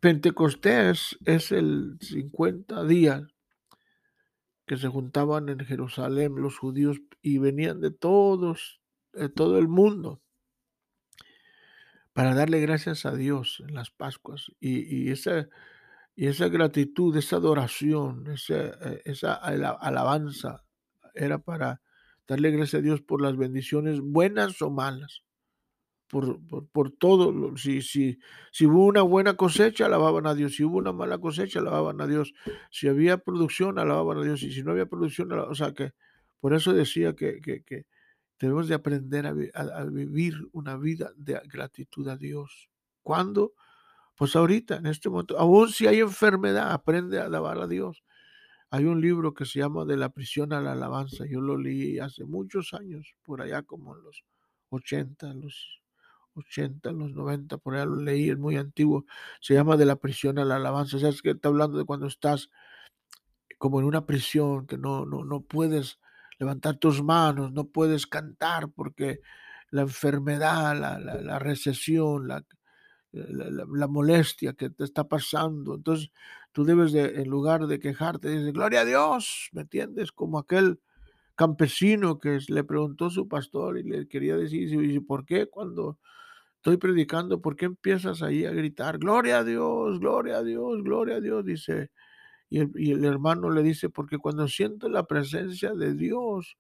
Pentecostés 0.00 1.19
es 1.25 1.50
el 1.50 1.99
50 2.00 2.85
días 2.85 3.23
que 4.64 4.76
se 4.76 4.87
juntaban 4.87 5.49
en 5.49 5.59
Jerusalén 5.61 6.37
los 6.37 6.57
judíos 6.57 7.00
y 7.21 7.38
venían 7.38 7.81
de 7.81 7.90
todos, 7.90 8.81
de 9.12 9.28
todo 9.28 9.59
el 9.59 9.67
mundo 9.67 10.23
para 12.12 12.35
darle 12.35 12.61
gracias 12.61 13.07
a 13.07 13.14
Dios 13.14 13.62
en 13.67 13.75
las 13.75 13.90
Pascuas. 13.90 14.52
Y, 14.61 15.11
esa, 15.11 15.49
y 16.14 16.26
esa 16.26 16.49
gratitud, 16.49 17.17
esa 17.17 17.37
adoración, 17.37 18.26
esa, 18.28 18.57
eh, 18.57 19.02
esa 19.05 19.35
alabanza 19.35 20.64
era 21.14 21.38
para 21.38 21.81
darle 22.26 22.50
gracias 22.50 22.81
a 22.81 22.83
Dios 22.83 23.00
por 23.02 23.23
las 23.23 23.37
bendiciones 23.37 24.00
buenas 24.00 24.61
o 24.62 24.71
malas 24.71 25.23
por, 26.08 26.40
por, 26.72 26.90
todo. 26.90 27.56
Si, 27.56 27.82
si, 27.82 28.18
si 28.50 28.66
hubo 28.66 28.86
una 28.86 29.02
buena 29.02 29.34
cosecha, 29.34 29.86
alababan 29.86 30.26
a 30.26 30.34
Dios. 30.34 30.56
Si 30.56 30.64
hubo 30.64 30.78
una 30.78 30.92
mala 30.92 31.18
cosecha, 31.18 31.60
alababan 31.60 32.00
a 32.00 32.06
Dios. 32.06 32.34
Si 32.70 32.88
había 32.88 33.18
producción, 33.18 33.78
alababan 33.78 34.18
a 34.18 34.22
Dios. 34.22 34.42
Y 34.42 34.52
si 34.52 34.62
no 34.62 34.72
había 34.72 34.86
producción, 34.86 35.30
o 35.32 35.54
sea 35.54 35.72
que 35.72 35.92
por 36.40 36.54
eso 36.54 36.72
decía 36.72 37.14
que, 37.14 37.40
que, 37.40 37.86
Debemos 38.40 38.68
de 38.68 38.74
aprender 38.76 39.26
a, 39.26 39.84
vivir 39.86 40.34
una 40.52 40.76
vida 40.76 41.10
de 41.16 41.40
gratitud 41.46 42.06
a 42.06 42.16
Dios. 42.16 42.70
¿Cuándo? 43.02 43.54
Pues 44.14 44.36
ahorita, 44.36 44.76
en 44.76 44.86
este 44.86 45.08
momento, 45.08 45.36
aún 45.36 45.70
si 45.70 45.88
hay 45.88 45.98
enfermedad, 45.98 46.70
aprende 46.70 47.18
a 47.18 47.24
alabar 47.24 47.58
a 47.58 47.66
Dios. 47.66 48.04
Hay 48.70 48.84
un 48.84 49.00
libro 49.00 49.34
que 49.34 49.44
se 49.44 49.58
llama 49.58 49.84
De 49.84 49.96
la 49.96 50.10
prisión 50.10 50.52
a 50.52 50.60
la 50.60 50.72
alabanza. 50.72 51.26
Yo 51.26 51.40
lo 51.40 51.56
leí 51.56 51.98
hace 51.98 52.24
muchos 52.24 52.74
años, 52.74 53.16
por 53.24 53.42
allá 53.42 53.62
como 53.62 53.96
en 53.96 54.04
los 54.04 54.22
80, 54.70 55.34
los 55.34 55.82
80, 56.38 56.92
los 56.92 57.12
90, 57.12 57.59
por 57.59 57.75
allá 57.75 57.87
lo 57.87 57.97
leí, 57.97 58.30
es 58.30 58.38
muy 58.38 58.57
antiguo. 58.57 59.04
Se 59.40 59.54
llama 59.54 59.76
De 59.76 59.85
la 59.85 59.97
prisión 59.97 60.38
a 60.38 60.45
la 60.45 60.57
alabanza. 60.57 60.97
O 60.97 61.00
es 61.00 61.23
que 61.23 61.30
está 61.30 61.49
hablando 61.49 61.78
de 61.78 61.85
cuando 61.85 62.07
estás 62.07 62.50
como 63.59 63.80
en 63.80 63.87
una 63.87 64.07
prisión, 64.07 64.66
que 64.66 64.78
no, 64.78 65.04
no, 65.04 65.25
no 65.25 65.42
puedes 65.42 65.99
levantar 66.38 66.76
tus 66.76 67.02
manos, 67.02 67.52
no 67.52 67.64
puedes 67.64 68.07
cantar 68.07 68.71
porque 68.71 69.21
la 69.71 69.83
enfermedad, 69.83 70.78
la, 70.78 70.99
la, 70.99 71.38
recesión, 71.38 72.28
la, 72.28 72.45
la, 73.12 73.87
molestia 73.88 74.54
que 74.54 74.71
te 74.71 74.85
está 74.85 75.09
pasando. 75.09 75.75
Entonces 75.75 76.11
tú 76.52 76.64
debes 76.64 76.92
de, 76.92 77.21
en 77.21 77.28
lugar 77.28 77.66
de 77.66 77.80
quejarte, 77.80 78.30
dices, 78.30 78.52
gloria 78.52 78.83
a 78.83 78.85
Dios, 78.85 79.50
¿me 79.52 79.62
entiendes? 79.62 80.12
Como 80.12 80.38
aquel 80.38 80.80
campesino 81.35 82.18
que 82.18 82.38
le 82.49 82.64
preguntó 82.64 83.07
a 83.07 83.11
su 83.11 83.28
pastor 83.28 83.78
y 83.78 83.83
le 83.83 84.09
quería 84.09 84.37
decir, 84.37 84.73
¿y 84.73 85.00
por 85.00 85.25
qué 85.26 85.47
cuando 85.47 85.99
estoy 86.58 86.76
predicando, 86.76 87.40
por 87.40 87.56
qué 87.56 87.66
empiezas 87.66 88.22
ahí 88.22 88.44
a 88.44 88.50
gritar, 88.50 88.98
gloria 88.98 89.38
a 89.38 89.44
Dios, 89.44 90.00
gloria 90.00 90.38
a 90.38 90.42
Dios, 90.42 90.82
gloria 90.82 91.16
a 91.16 91.20
Dios? 91.20 91.44
Dice, 91.44 91.90
y 92.50 92.92
el, 92.92 93.04
hermano 93.04 93.50
le 93.50 93.62
dice, 93.62 93.90
porque 93.90 94.18
cuando 94.18 94.48
siento 94.48 94.88
la 94.88 95.04
presencia 95.04 95.74
de 95.74 95.94
Dios, 95.94 96.56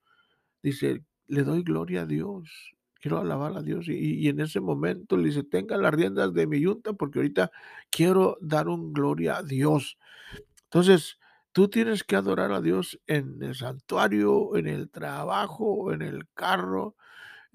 dice, 0.62 1.02
le 1.26 1.42
doy 1.42 1.62
gloria 1.62 2.02
a 2.02 2.06
Dios, 2.06 2.74
quiero 3.00 3.18
alabar 3.18 3.56
a 3.56 3.62
Dios. 3.62 3.88
Y, 3.88 4.28
en 4.28 4.40
ese 4.40 4.60
momento 4.60 5.16
le 5.16 5.24
dice, 5.24 5.44
tenga 5.44 5.76
las 5.76 5.94
riendas 5.94 6.32
de 6.32 6.46
mi 6.46 6.60
yunta, 6.60 6.92
porque 6.92 7.18
ahorita 7.18 7.50
quiero 7.90 8.36
dar 8.40 8.68
un 8.68 8.92
gloria 8.92 9.38
a 9.38 9.42
Dios. 9.42 9.98
Entonces, 10.64 11.18
tú 11.52 11.68
tienes 11.68 12.04
que 12.04 12.16
adorar 12.16 12.52
a 12.52 12.60
Dios 12.60 13.00
en 13.06 13.42
el 13.42 13.54
santuario, 13.54 14.56
en 14.56 14.68
el 14.68 14.90
trabajo, 14.90 15.92
en 15.92 16.02
el 16.02 16.28
carro, 16.34 16.96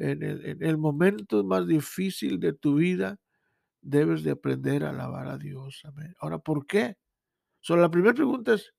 en 0.03 0.23
el, 0.23 0.45
en 0.45 0.63
el 0.63 0.77
momento 0.77 1.43
más 1.43 1.65
difícil 1.67 2.39
de 2.39 2.53
tu 2.53 2.75
vida. 2.75 3.19
Debes 3.81 4.23
de 4.23 4.31
aprender 4.31 4.83
a 4.83 4.89
alabar 4.89 5.27
a 5.27 5.37
Dios. 5.37 5.81
Amén. 5.85 6.15
Ahora, 6.19 6.39
¿por 6.39 6.65
qué? 6.65 6.97
So, 7.59 7.77
la 7.77 7.89
primera 7.89 8.13
pregunta 8.13 8.53
es, 8.53 8.73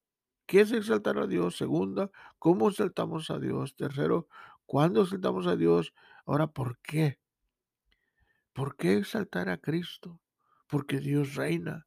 ¿qué 0.47 0.61
es 0.61 0.73
exaltar 0.73 1.19
a 1.19 1.27
Dios? 1.27 1.57
Segunda, 1.57 2.11
¿cómo 2.39 2.69
exaltamos 2.69 3.31
a 3.31 3.39
Dios? 3.39 3.75
Tercero, 3.77 4.29
¿cuándo 4.67 5.03
exaltamos 5.03 5.47
a 5.47 5.57
Dios? 5.57 5.95
Ahora, 6.27 6.49
¿por 6.49 6.79
qué? 6.79 7.19
¿Por 8.53 8.77
qué 8.77 8.99
exaltar 8.99 9.49
a 9.49 9.59
Cristo? 9.59 10.21
Porque 10.69 11.01
Dios 11.01 11.35
reina, 11.35 11.87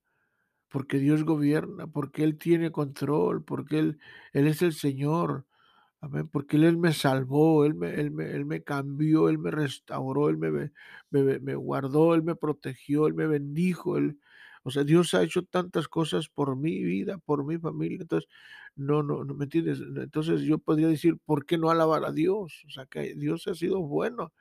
porque 0.69 0.97
Dios 0.97 1.23
gobierna, 1.23 1.87
porque 1.87 2.23
Él 2.23 2.37
tiene 2.37 2.71
control, 2.71 3.43
porque 3.43 3.79
Él, 3.79 3.99
Él 4.33 4.47
es 4.47 4.61
el 4.61 4.73
Señor, 4.73 5.45
Amén. 6.01 6.27
Porque 6.27 6.57
Él, 6.57 6.77
me 6.77 6.93
salvó, 6.93 7.65
él 7.65 7.73
me, 7.73 7.93
él, 7.99 8.11
me, 8.11 8.29
él 8.31 8.45
me 8.45 8.63
cambió, 8.63 9.29
Él 9.29 9.39
me 9.39 9.49
restauró, 9.51 10.29
Él 10.29 10.37
me, 10.37 10.51
me, 11.09 11.39
me, 11.39 11.55
guardó, 11.55 12.13
Él 12.13 12.23
me 12.23 12.35
protegió, 12.35 13.07
Él 13.07 13.15
me 13.15 13.25
bendijo. 13.27 13.97
Él, 13.97 14.19
o 14.63 14.69
sea, 14.71 14.83
Dios 14.83 15.13
ha 15.15 15.23
hecho 15.23 15.43
tantas 15.43 15.87
cosas 15.87 16.29
por 16.29 16.55
mi 16.55 16.83
vida, 16.83 17.17
por 17.17 17.43
mi 17.45 17.57
familia. 17.57 17.97
Entonces, 18.01 18.29
no, 18.75 19.01
no, 19.01 19.23
no 19.23 19.33
me 19.33 19.45
entiendes. 19.45 19.79
Entonces 19.81 20.41
yo 20.41 20.59
podría 20.59 20.87
decir, 20.87 21.17
¿por 21.25 21.45
qué 21.45 21.57
no 21.57 21.71
alabar 21.71 22.05
a 22.05 22.11
Dios? 22.11 22.63
O 22.67 22.69
sea, 22.69 22.85
que 22.85 23.15
Dios 23.15 23.47
ha 23.47 23.55
sido 23.55 23.81
bueno. 23.81 24.33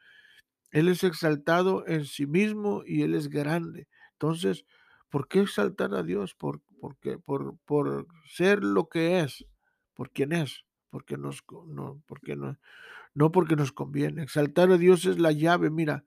Él 0.72 0.88
es 0.88 1.04
exaltado 1.04 1.86
en 1.88 2.04
sí 2.06 2.26
mismo 2.26 2.82
y 2.86 3.02
Él 3.02 3.14
es 3.14 3.28
grande. 3.30 3.88
Entonces, 4.12 4.66
¿por 5.10 5.28
qué 5.28 5.40
exaltar 5.42 5.95
a 5.95 6.02
Dios? 6.02 6.34
Por, 6.34 6.60
por, 7.25 7.58
por 7.64 8.06
ser 8.28 8.62
lo 8.64 8.88
que 8.88 9.21
es, 9.21 9.47
por 9.95 10.10
quien 10.10 10.32
es 10.32 10.65
porque 10.97 11.19
no, 11.19 11.30
porque 12.06 12.37
no, 12.37 12.59
no 13.13 13.30
porque 13.30 13.54
nos 13.54 13.71
conviene. 13.71 14.23
Exaltar 14.23 14.71
a 14.71 14.78
Dios 14.78 15.04
es 15.04 15.19
la 15.19 15.30
llave, 15.30 15.69
mira, 15.69 16.06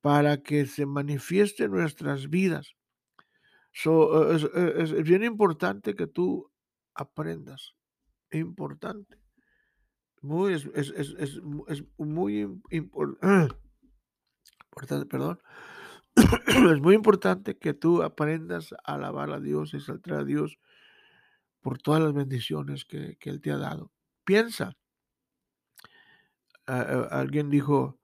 para 0.00 0.42
que 0.42 0.66
se 0.66 0.86
manifieste 0.86 1.62
en 1.62 1.70
nuestras 1.70 2.28
vidas. 2.28 2.74
So, 3.70 4.32
es, 4.32 5.04
bien 5.04 5.22
importante 5.22 5.94
que 5.94 6.08
tú 6.08 6.50
aprendas. 6.96 7.76
Es 8.28 8.40
importante. 8.40 9.20
Muy, 10.20 10.54
es, 10.54 10.66
es, 10.74 11.14
es 11.16 11.84
muy 11.96 12.60
importante, 12.70 13.54
perdón. 15.06 15.38
es 16.16 16.80
muy 16.80 16.96
importante 16.96 17.56
que 17.56 17.72
tú 17.72 18.02
aprendas 18.02 18.74
a 18.84 18.94
alabar 18.94 19.30
a 19.30 19.38
Dios, 19.38 19.74
exaltar 19.74 20.14
a 20.14 20.24
Dios 20.24 20.58
por 21.60 21.78
todas 21.78 22.02
las 22.02 22.12
bendiciones 22.12 22.84
que, 22.84 23.16
que 23.20 23.30
Él 23.30 23.40
te 23.40 23.52
ha 23.52 23.58
dado. 23.58 23.93
Piensa. 24.24 24.76
alguien 26.66 27.50
dijo, 27.50 27.98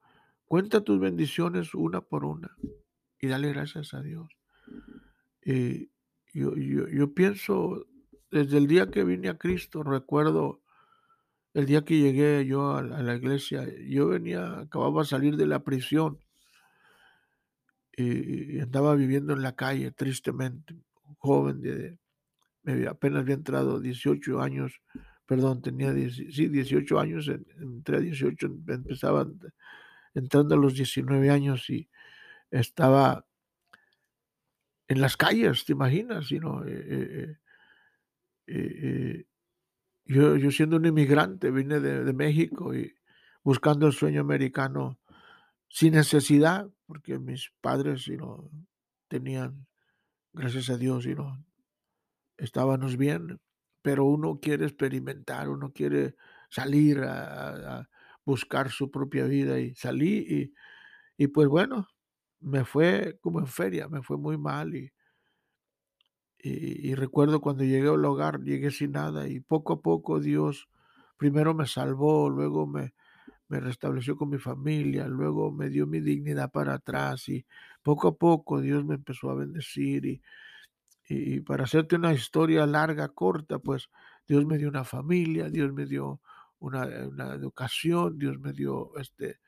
cuenta 0.45 0.83
tus 0.83 0.99
bendiciones 0.99 1.73
una 1.73 2.01
por 2.01 2.25
una 2.25 2.55
y 3.19 3.27
dale 3.27 3.53
gracias 3.53 3.93
a 3.93 4.01
Dios. 4.01 4.27
Y 5.43 5.89
yo, 6.33 6.55
yo, 6.55 7.13
pienso, 7.13 7.87
desde 8.29 8.57
el 8.57 8.67
día 8.67 8.91
que 8.91 9.03
vine 9.03 9.29
a 9.29 9.37
Cristo, 9.37 9.83
recuerdo 9.83 10.61
el 11.53 11.65
día 11.65 11.83
que 11.83 11.99
llegué 11.99 12.45
yo 12.45 12.75
a 12.75 12.81
la, 12.81 13.15
iglesia, 13.15 13.65
yo 13.87 14.07
venía, 14.07 14.59
acababa 14.59 15.01
de 15.01 15.07
salir 15.07 15.35
de 15.35 15.47
la 15.47 15.63
prisión 15.63 16.19
y, 17.91 18.59
andaba 18.59 18.95
viviendo 18.95 19.33
en 19.33 19.41
la 19.41 19.55
calle 19.55 19.91
tristemente, 19.91 20.75
joven 21.17 21.61
de, 21.61 21.97
apenas 22.87 23.21
había 23.21 23.35
entrado 23.35 23.79
18 23.81 24.41
años 24.41 24.81
perdón, 25.31 25.61
tenía 25.61 25.93
sí, 26.09 26.49
18 26.49 26.99
años, 26.99 27.29
entré 27.29 27.95
a 27.95 27.99
18, 28.01 28.47
empezaba 28.67 29.25
entrando 30.13 30.55
a 30.55 30.57
los 30.57 30.73
19 30.73 31.29
años 31.29 31.69
y 31.69 31.89
estaba 32.49 33.25
en 34.89 34.99
las 34.99 35.15
calles, 35.15 35.63
¿te 35.63 35.71
imaginas? 35.71 36.29
Eh, 36.33 36.37
eh, 36.67 37.37
eh, 38.47 39.25
yo, 40.03 40.35
yo, 40.35 40.51
siendo 40.51 40.75
un 40.75 40.85
inmigrante, 40.85 41.49
vine 41.49 41.79
de, 41.79 42.11
México 42.11 42.75
y 42.75 42.93
buscando 43.41 43.87
el 43.87 43.93
sueño 43.93 44.19
americano 44.19 44.99
sin 45.69 45.93
necesidad, 45.93 46.69
porque 46.87 47.19
mis 47.19 47.53
padres 47.61 48.03
you 48.03 48.51
tenían, 49.07 49.65
gracias 50.33 50.69
a 50.69 50.75
Dios, 50.75 51.05
you 51.05 51.15
estábamos 52.37 52.97
bien 52.97 53.39
pero 53.81 54.05
uno 54.05 54.39
quiere 54.39 54.65
experimentar, 54.65 55.49
uno 55.49 55.71
quiere 55.73 56.15
salir 56.49 56.99
a, 57.03 57.87
buscar 58.23 58.69
su 58.69 58.91
propia 58.91 59.25
vida 59.25 59.59
y 59.59 59.73
salí 59.75 60.17
y, 60.29 60.53
y, 61.17 61.27
pues 61.27 61.47
bueno, 61.47 61.87
me 62.39 62.65
fue 62.65 63.17
como 63.21 63.39
en 63.39 63.47
feria, 63.47 63.87
me 63.89 64.03
fue 64.03 64.17
muy 64.17 64.37
mal 64.37 64.75
y, 64.75 64.91
y, 66.43 66.95
recuerdo 66.95 67.41
cuando 67.41 67.63
llegué 67.63 67.89
al 67.89 68.05
hogar, 68.05 68.41
llegué 68.41 68.71
sin 68.71 68.93
nada 68.93 69.27
y 69.27 69.39
poco 69.39 69.73
a 69.73 69.81
poco 69.81 70.19
Dios 70.19 70.69
primero 71.17 71.53
me 71.53 71.67
salvó, 71.67 72.29
luego 72.29 72.67
me, 72.67 72.93
me 73.47 73.59
restableció 73.59 74.15
con 74.17 74.29
mi 74.29 74.39
familia, 74.39 75.07
luego 75.07 75.51
me 75.51 75.69
dio 75.69 75.87
mi 75.87 75.99
dignidad 75.99 76.51
para 76.51 76.75
atrás 76.75 77.29
y 77.29 77.45
poco 77.83 78.09
a 78.09 78.15
poco 78.15 78.61
Dios 78.61 78.85
me 78.85 78.95
empezó 78.95 79.29
a 79.29 79.35
bendecir 79.35 80.05
y, 80.05 80.21
y 81.11 81.39
para 81.41 81.65
hacerte 81.65 81.95
una 81.95 82.13
historia 82.13 82.65
larga, 82.65 83.09
corta, 83.09 83.59
pues 83.59 83.89
Dios 84.27 84.45
me 84.45 84.57
dio 84.57 84.69
una 84.69 84.83
familia, 84.83 85.49
Dios 85.49 85.73
me 85.73 85.85
dio 85.85 86.21
una, 86.59 86.85
educación, 87.33 88.17
Dios 88.17 88.39
me 88.39 88.53
dio, 88.53 88.91
este, 88.97 89.39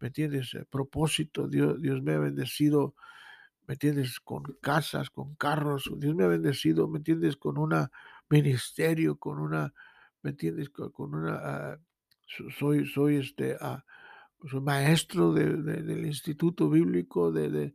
¿me 0.00 0.08
entiendes? 0.08 0.54
Eh, 0.54 0.66
propósito, 0.68 1.46
Dios, 1.46 1.80
Dios 1.80 2.02
me 2.02 2.14
ha 2.14 2.18
bendecido, 2.18 2.94
¿me 3.66 3.74
entiendes? 3.74 4.18
Con 4.20 4.42
casas, 4.60 5.10
con 5.10 5.34
carros, 5.36 5.90
Dios 5.98 6.14
me 6.14 6.24
ha 6.24 6.28
bendecido, 6.28 6.88
¿me 6.88 6.98
entiendes? 6.98 7.36
Con 7.36 7.58
un 7.58 7.88
ministerio, 8.28 9.16
con 9.16 9.38
una, 9.38 9.72
¿me 10.22 10.30
entiendes? 10.30 10.70
Con, 10.70 11.14
una, 11.14 11.34
ah, 11.34 11.78
soy, 12.58 12.86
soy 12.86 13.16
este, 13.16 13.56
ah, 13.60 13.84
soy 14.50 14.60
maestro 14.60 15.32
del 15.32 16.06
instituto 16.06 16.68
bíblico, 16.68 17.30
de, 17.30 17.74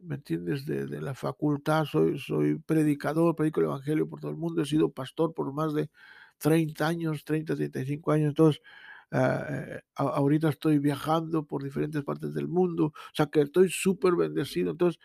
¿me 0.00 0.16
entiendes? 0.16 0.64
De, 0.66 1.00
la 1.00 1.14
facultad, 1.14 1.84
soy, 1.84 2.18
soy 2.18 2.58
predicador, 2.58 3.34
predico 3.36 3.60
el 3.60 3.66
Evangelio 3.66 4.08
por 4.08 4.20
todo 4.20 4.30
el 4.30 4.36
mundo, 4.36 4.62
he 4.62 4.66
sido 4.66 4.90
pastor 4.90 5.34
por 5.34 5.52
más 5.52 5.74
de 5.74 5.90
30 6.38 6.86
años, 6.86 7.24
30, 7.24 7.56
35 7.56 8.12
años, 8.12 8.28
entonces 8.28 8.62
eh, 9.10 9.80
ahorita 9.94 10.50
estoy 10.50 10.78
viajando 10.78 11.44
por 11.44 11.62
diferentes 11.62 12.04
partes 12.04 12.34
del 12.34 12.48
mundo, 12.48 12.86
o 12.86 13.14
sea 13.14 13.26
que 13.26 13.40
estoy 13.40 13.70
súper 13.70 14.14
bendecido, 14.14 14.72
entonces, 14.72 15.00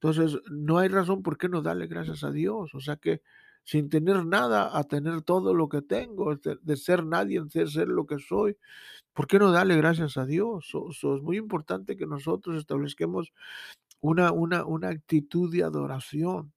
entonces 0.00 0.40
no 0.50 0.78
hay 0.78 0.88
razón 0.88 1.22
por 1.22 1.38
qué 1.38 1.48
no 1.48 1.62
darle 1.62 1.86
gracias 1.86 2.24
a 2.24 2.30
Dios, 2.30 2.74
o 2.74 2.80
sea 2.80 2.96
que 2.96 3.22
sin 3.64 3.88
tener 3.88 4.26
nada 4.26 4.76
a 4.78 4.84
tener 4.84 5.22
todo 5.22 5.54
lo 5.54 5.68
que 5.68 5.80
tengo, 5.82 6.36
de, 6.36 6.76
ser 6.76 7.04
nadie 7.06 7.38
en 7.38 7.50
ser, 7.50 7.70
ser 7.70 7.88
lo 7.88 8.06
que 8.06 8.18
soy. 8.18 8.58
¿Por 9.14 9.26
qué 9.26 9.38
no 9.38 9.52
darle 9.52 9.76
gracias 9.76 10.18
a 10.18 10.26
Dios? 10.26 10.70
es 10.74 11.22
muy 11.22 11.38
importante 11.38 11.96
que 11.96 12.06
nosotros 12.06 12.56
establezcamos 12.56 13.32
una, 14.04 14.32
una, 14.32 14.66
una 14.66 14.88
actitud 14.90 15.50
de 15.50 15.62
adoración. 15.64 16.52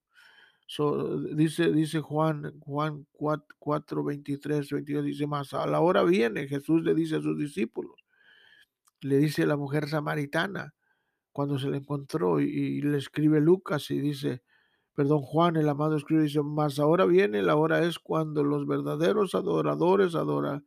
dice, 1.34 1.72
dice 1.72 2.02
Juan, 2.02 2.60
Juan 2.60 3.08
4, 3.14 4.04
23, 4.04 4.70
22, 4.70 5.06
dice 5.06 5.28
más, 5.28 5.54
a 5.54 5.66
la 5.66 5.80
hora 5.80 6.04
viene, 6.04 6.50
Jesús 6.50 6.84
le 6.84 6.94
dice 6.94 7.16
a 7.16 7.22
sus 7.22 7.38
discípulos, 7.38 7.96
le 9.00 9.18
dice 9.18 9.46
la 9.46 9.56
mujer 9.56 9.88
samaritana, 9.88 10.74
cuando 11.32 11.58
se 11.58 11.70
le 11.70 11.78
encontró, 11.78 12.42
y, 12.42 12.82
le 12.82 12.98
escribe 12.98 13.40
Lucas 13.40 13.92
y 13.92 14.02
dice, 14.02 14.44
perdón, 14.94 15.22
Juan 15.22 15.56
el 15.56 15.70
amado 15.70 15.96
escribe, 15.96 16.24
dice, 16.24 16.42
más 16.44 16.80
ahora 16.80 17.06
viene, 17.06 17.42
la 17.44 17.56
hora 17.56 17.82
es 17.86 17.98
cuando 17.98 18.44
los 18.44 18.68
verdaderos 18.68 19.36
adoradores 19.36 20.16
adora, 20.16 20.64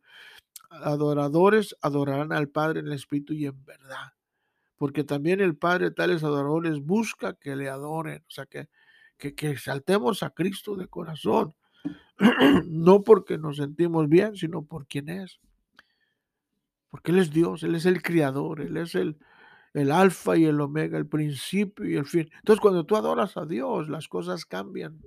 adoradores 0.71 1.75
adorarán 1.83 2.33
al 2.33 2.49
Padre 2.49 2.79
en 2.79 2.87
el 2.87 2.93
Espíritu 2.93 3.33
y 3.33 3.45
en 3.45 3.63
verdad. 3.65 4.13
Porque 4.81 5.03
también 5.03 5.41
el 5.41 5.55
Padre 5.55 5.91
tales 5.91 6.23
adoradores 6.23 6.79
busca 6.79 7.35
que 7.35 7.55
le 7.55 7.69
adoren, 7.69 8.23
o 8.27 8.31
sea, 8.31 8.47
que, 8.47 8.67
que, 9.15 9.35
que 9.35 9.51
exaltemos 9.51 10.23
a 10.23 10.31
Cristo 10.31 10.75
de 10.75 10.87
corazón, 10.87 11.53
no 12.65 13.03
porque 13.03 13.37
nos 13.37 13.57
sentimos 13.57 14.09
bien, 14.09 14.35
sino 14.35 14.65
por 14.65 14.87
quien 14.87 15.09
es. 15.09 15.39
Porque 16.89 17.11
Él 17.11 17.19
es 17.19 17.29
Dios, 17.29 17.61
Él 17.61 17.75
es 17.75 17.85
el 17.85 18.01
Criador, 18.01 18.59
Él 18.59 18.75
es 18.75 18.95
el, 18.95 19.19
el 19.75 19.91
alfa 19.91 20.35
y 20.35 20.45
el 20.45 20.59
omega, 20.59 20.97
el 20.97 21.05
principio 21.05 21.87
y 21.87 21.95
el 21.95 22.07
fin. 22.07 22.31
Entonces, 22.39 22.59
cuando 22.59 22.83
tú 22.83 22.95
adoras 22.95 23.37
a 23.37 23.45
Dios, 23.45 23.87
las 23.87 24.07
cosas 24.07 24.45
cambian. 24.45 24.99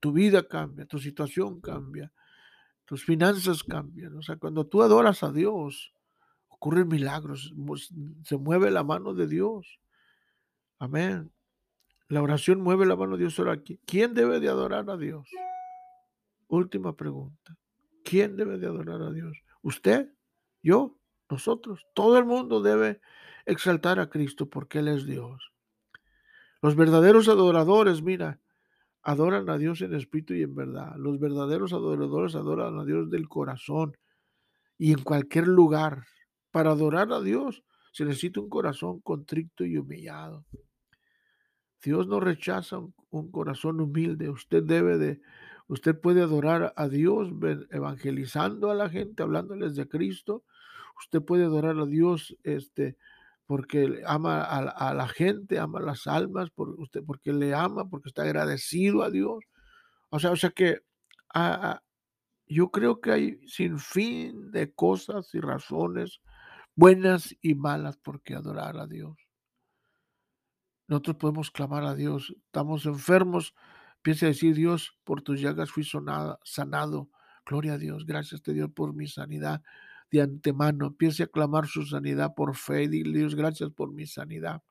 Tu 0.00 0.10
vida 0.10 0.48
cambia, 0.48 0.86
tu 0.86 0.98
situación 0.98 1.60
cambia, 1.60 2.14
tus 2.86 3.04
finanzas 3.04 3.62
cambian. 3.62 4.16
O 4.16 4.22
sea, 4.22 4.36
cuando 4.36 4.66
tú 4.66 4.80
adoras 4.80 5.22
a 5.22 5.32
Dios, 5.32 5.92
ocurren 6.60 6.88
milagros, 6.88 7.54
se 8.22 8.36
mueve 8.36 8.70
la 8.70 8.84
mano 8.84 9.14
de 9.14 9.26
Dios. 9.26 9.80
Amén. 10.78 11.32
La 12.08 12.20
oración 12.20 12.60
mueve 12.60 12.84
la 12.84 12.96
mano 12.96 13.16
de 13.16 13.22
Dios. 13.22 13.38
Ahora, 13.38 13.62
¿quién 13.86 14.12
debe 14.12 14.40
de 14.40 14.50
adorar 14.50 14.90
a 14.90 14.98
Dios? 14.98 15.26
Última 16.48 16.94
pregunta. 16.94 17.56
¿Quién 18.04 18.36
debe 18.36 18.58
de 18.58 18.66
adorar 18.66 19.00
a 19.00 19.10
Dios? 19.10 19.42
¿Usted? 19.62 20.12
¿Yo? 20.62 20.98
¿Nosotros? 21.30 21.86
Todo 21.94 22.18
el 22.18 22.26
mundo 22.26 22.60
debe 22.60 23.00
exaltar 23.46 23.98
a 23.98 24.10
Cristo 24.10 24.50
porque 24.50 24.80
Él 24.80 24.88
es 24.88 25.06
Dios. 25.06 25.54
Los 26.60 26.76
verdaderos 26.76 27.28
adoradores, 27.30 28.02
mira, 28.02 28.38
adoran 29.00 29.48
a 29.48 29.56
Dios 29.56 29.80
en 29.80 29.94
espíritu 29.94 30.34
y 30.34 30.42
en 30.42 30.54
verdad. 30.54 30.94
Los 30.98 31.18
verdaderos 31.18 31.72
adoradores 31.72 32.34
adoran 32.34 32.78
a 32.78 32.84
Dios 32.84 33.08
del 33.08 33.30
corazón 33.30 33.96
y 34.76 34.92
en 34.92 35.02
cualquier 35.02 35.48
lugar. 35.48 36.04
Para 36.50 36.70
adorar 36.70 37.12
a 37.12 37.20
Dios 37.20 37.62
se 37.92 38.04
necesita 38.04 38.40
un 38.40 38.48
corazón 38.48 39.00
contrito 39.00 39.64
y 39.64 39.76
humillado. 39.76 40.44
Dios 41.82 42.06
no 42.06 42.20
rechaza 42.20 42.78
un, 43.10 43.30
corazón 43.30 43.80
humilde. 43.80 44.28
Usted 44.28 44.62
debe 44.62 44.98
de, 44.98 45.20
usted 45.66 45.98
puede 45.98 46.22
adorar 46.22 46.72
a 46.76 46.88
Dios 46.88 47.30
evangelizando 47.70 48.70
a 48.70 48.74
la 48.74 48.88
gente, 48.88 49.22
hablándoles 49.22 49.74
de 49.74 49.88
Cristo. 49.88 50.44
Usted 50.98 51.22
puede 51.22 51.44
adorar 51.44 51.78
a 51.78 51.86
Dios, 51.86 52.36
este, 52.42 52.96
porque 53.46 54.02
ama 54.06 54.42
a, 54.42 54.94
la 54.94 55.08
gente, 55.08 55.58
ama 55.58 55.80
las 55.80 56.06
almas, 56.06 56.50
por 56.50 56.68
usted, 56.78 57.02
porque 57.04 57.32
le 57.32 57.54
ama, 57.54 57.88
porque 57.88 58.10
está 58.10 58.22
agradecido 58.22 59.02
a 59.02 59.10
Dios. 59.10 59.42
O 60.10 60.20
sea, 60.20 60.32
o 60.32 60.36
sea 60.36 60.50
que 60.50 60.82
yo 62.46 62.70
creo 62.70 63.00
que 63.00 63.12
hay 63.12 63.48
sin 63.48 63.78
fin 63.78 64.50
de 64.50 64.72
cosas 64.72 65.34
y 65.34 65.40
razones 65.40 66.20
buenas 66.74 67.36
y 67.40 67.54
malas 67.54 67.96
por 67.96 68.22
qué 68.22 68.34
adorar 68.34 68.78
a 68.78 68.86
Dios. 68.86 69.16
Nosotros 70.88 71.16
podemos 71.16 71.50
clamar 71.50 71.84
a 71.84 71.94
Dios, 71.94 72.34
estamos 72.46 72.84
enfermos, 72.86 73.54
empieza 73.96 74.26
a 74.26 74.30
decir 74.30 74.54
Dios, 74.54 74.98
por 75.04 75.22
tus 75.22 75.40
llagas 75.40 75.70
fui 75.70 75.84
sanado. 75.84 77.10
Gloria 77.46 77.74
a 77.74 77.78
Dios, 77.78 78.06
gracias 78.06 78.42
te 78.42 78.52
Dios 78.52 78.70
por 78.74 78.94
mi 78.94 79.06
sanidad 79.06 79.62
de 80.10 80.22
antemano. 80.22 80.86
Empiece 80.86 81.22
a 81.22 81.26
clamar 81.26 81.66
su 81.66 81.84
sanidad 81.84 82.34
por 82.34 82.56
fe. 82.56 82.88
Dile, 82.88 83.18
Dios, 83.18 83.34
gracias 83.34 83.70
por 83.70 83.92
mi 83.92 84.06
sanidad. 84.06 84.62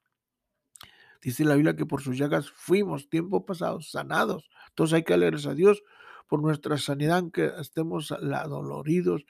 Dice 1.21 1.43
la 1.43 1.55
Biblia 1.55 1.75
que 1.75 1.85
por 1.85 2.01
sus 2.01 2.17
llagas 2.17 2.49
fuimos, 2.49 3.09
tiempo 3.09 3.45
pasado, 3.45 3.81
sanados. 3.81 4.49
Entonces 4.69 4.95
hay 4.95 5.03
que 5.03 5.13
agradecer 5.13 5.51
a 5.51 5.55
Dios 5.55 5.83
por 6.27 6.41
nuestra 6.41 6.77
sanidad, 6.77 7.17
aunque 7.17 7.51
estemos 7.59 8.09
doloridos. 8.09 9.25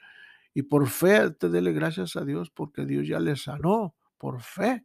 Y 0.60 0.62
por 0.62 0.88
fe, 0.88 1.30
te 1.30 1.48
dele 1.48 1.72
gracias 1.72 2.16
a 2.16 2.24
Dios 2.26 2.50
porque 2.50 2.84
Dios 2.84 3.08
ya 3.08 3.18
le 3.18 3.34
sanó, 3.34 3.94
por 4.18 4.42
fe. 4.42 4.84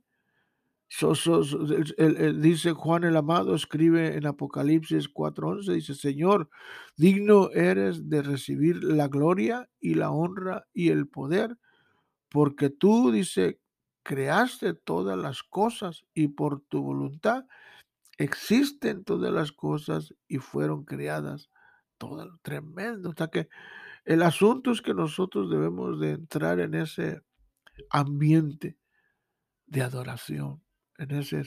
dice 2.36 2.72
Juan 2.72 3.04
el 3.04 3.18
Amado, 3.18 3.54
escribe 3.54 4.16
en 4.16 4.26
Apocalipsis 4.26 5.10
4:11, 5.10 5.74
dice, 5.74 5.94
Señor, 5.94 6.50
digno 6.96 7.50
eres 7.52 8.08
de 8.10 8.22
recibir 8.22 8.86
la 8.86 9.10
gloria 9.10 9.70
y 9.82 9.96
la 9.96 10.12
honra 10.12 10.66
y 10.72 10.92
el 10.92 11.10
poder, 11.10 11.58
porque 12.30 12.70
tú, 12.70 13.12
dice, 13.12 13.60
creaste 14.02 14.76
todas 14.76 15.18
las 15.18 15.44
cosas 15.44 16.06
y 16.14 16.30
por 16.30 16.62
tu 16.62 16.84
voluntad 16.84 17.44
existen 18.18 19.04
todas 19.04 19.34
las 19.34 19.52
cosas 19.52 20.14
y 20.30 20.38
fueron 20.38 20.86
creadas. 20.86 21.50
Todo 21.98 22.40
tremendo. 22.44 23.10
O 23.10 23.14
sea 23.14 23.28
que 23.28 23.50
el 24.06 24.22
asunto 24.22 24.72
es 24.72 24.82
que 24.82 24.94
nosotros 24.94 25.50
debemos 25.50 26.00
de 26.00 26.12
entrar 26.12 26.60
en 26.60 26.76
ese 26.76 27.22
ambiente 27.90 28.78
de 29.68 29.82
adoración 29.82 30.62
en 30.98 31.12
ese, 31.12 31.44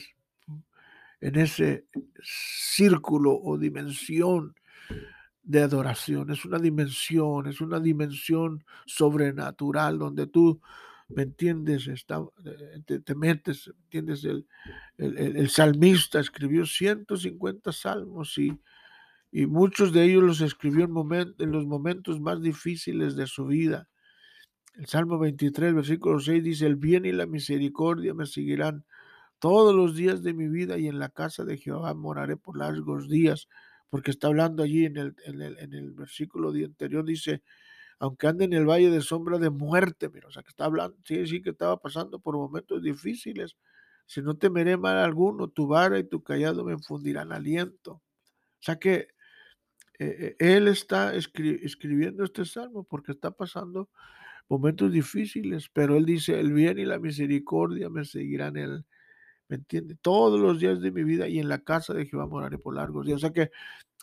en 1.21 1.35
ese 1.35 1.85
círculo 2.21 3.39
o 3.41 3.57
dimensión 3.57 4.55
de 5.43 5.61
adoración. 5.61 6.29
Es 6.31 6.45
una 6.45 6.59
dimensión, 6.59 7.47
es 7.47 7.61
una 7.61 7.79
dimensión 7.79 8.63
sobrenatural 8.85 9.97
donde 9.97 10.27
tú, 10.27 10.61
¿me 11.07 11.23
entiendes? 11.23 11.87
Está, 11.87 12.21
eh, 12.45 12.99
te, 13.03 13.15
metes, 13.15 13.67
¿me 13.67 13.83
entiendes? 13.83 14.23
El, 14.25 14.45
el, 14.97 15.49
salmista 15.49 16.19
escribió 16.19 16.65
150 16.65 17.71
salmos 17.71 18.37
y, 18.37 18.59
y 19.31 19.45
muchos 19.45 19.93
de 19.93 20.03
ellos 20.05 20.23
los 20.23 20.41
escribió 20.41 20.85
en, 20.85 21.51
los 21.51 21.65
momentos 21.65 22.19
más 22.19 22.41
difíciles 22.41 23.15
de 23.15 23.27
su 23.27 23.45
vida. 23.45 23.87
El 24.75 24.87
Salmo 24.87 25.19
23, 25.19 25.73
versículo 25.75 26.19
6 26.19 26.43
dice, 26.43 26.65
el 26.65 26.77
bien 26.77 27.05
y 27.05 27.11
la 27.11 27.25
misericordia 27.25 28.13
me 28.13 28.25
seguirán 28.25 28.85
todos 29.39 29.75
los 29.75 29.95
días 29.95 30.23
de 30.23 30.33
mi 30.33 30.47
vida 30.47 30.77
y 30.77 30.87
en 30.87 30.99
la 30.99 31.09
casa 31.09 31.45
de 31.45 31.57
Jehová 31.57 31.93
moraré 31.93 32.37
por 32.37 32.57
largos 32.57 33.07
días, 33.07 33.47
porque 33.89 34.11
está 34.11 34.27
hablando 34.27 34.63
allí 34.63 34.85
en 34.85 34.97
el, 34.97 35.15
en 35.25 35.41
el, 35.41 35.57
en 35.59 35.73
el 35.73 35.91
versículo 35.91 36.49
anterior, 36.49 37.05
dice, 37.05 37.43
aunque 37.99 38.27
ande 38.27 38.45
en 38.45 38.53
el 38.53 38.65
valle 38.65 38.89
de 38.89 39.01
sombra 39.01 39.37
de 39.37 39.49
muerte, 39.49 40.09
mira, 40.09 40.27
o 40.27 40.31
sea, 40.31 40.43
que 40.43 40.49
está 40.49 40.65
hablando, 40.65 40.97
sí, 41.03 41.25
sí, 41.27 41.41
que 41.41 41.51
estaba 41.51 41.77
pasando 41.77 42.19
por 42.19 42.35
momentos 42.35 42.81
difíciles, 42.81 43.57
si 44.05 44.21
no 44.21 44.37
temeré 44.37 44.77
mal 44.77 44.97
alguno, 44.97 45.49
tu 45.49 45.67
vara 45.67 45.99
y 45.99 46.03
tu 46.03 46.23
callado 46.23 46.63
me 46.63 46.73
infundirán 46.73 47.31
aliento. 47.31 47.91
O 47.93 48.61
sea 48.61 48.77
que 48.77 49.09
eh, 49.99 50.35
eh, 50.39 50.55
él 50.55 50.67
está 50.67 51.13
escribiendo 51.13 52.23
este 52.23 52.45
salmo 52.45 52.83
porque 52.83 53.11
está 53.11 53.31
pasando 53.31 53.89
momentos 54.47 54.91
difíciles, 54.91 55.69
pero 55.71 55.95
él 55.95 56.05
dice, 56.05 56.39
el 56.39 56.53
bien 56.53 56.79
y 56.79 56.85
la 56.85 56.99
misericordia 56.99 57.89
me 57.89 58.05
seguirán 58.05 58.57
el 58.57 58.85
¿me 59.49 59.57
entiende? 59.57 59.97
Todos 60.01 60.39
los 60.39 60.59
días 60.59 60.79
de 60.79 60.91
mi 60.91 61.03
vida 61.03 61.27
y 61.27 61.39
en 61.39 61.49
la 61.49 61.59
casa 61.59 61.93
de 61.93 62.05
Jehová 62.05 62.27
moraré 62.27 62.59
por 62.59 62.75
largos 62.75 63.05
días. 63.05 63.17
O 63.17 63.19
sea 63.19 63.33
que 63.33 63.51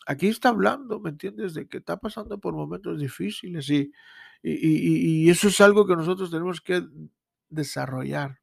aquí 0.06 0.26
está 0.28 0.50
hablando, 0.50 1.00
¿me 1.00 1.10
entiendes? 1.10 1.54
De 1.54 1.68
que 1.68 1.78
está 1.78 1.96
pasando 1.96 2.38
por 2.38 2.54
momentos 2.54 2.98
difíciles 2.98 3.70
y, 3.70 3.92
y, 4.42 5.30
eso 5.30 5.48
es 5.48 5.60
algo 5.60 5.86
que 5.86 5.96
nosotros 5.96 6.30
tenemos 6.30 6.60
que 6.60 6.84
desarrollar. 7.48 8.40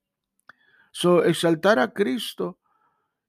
So, 0.91 1.23
exaltar 1.25 1.79
a 1.79 1.93
Cristo, 1.93 2.59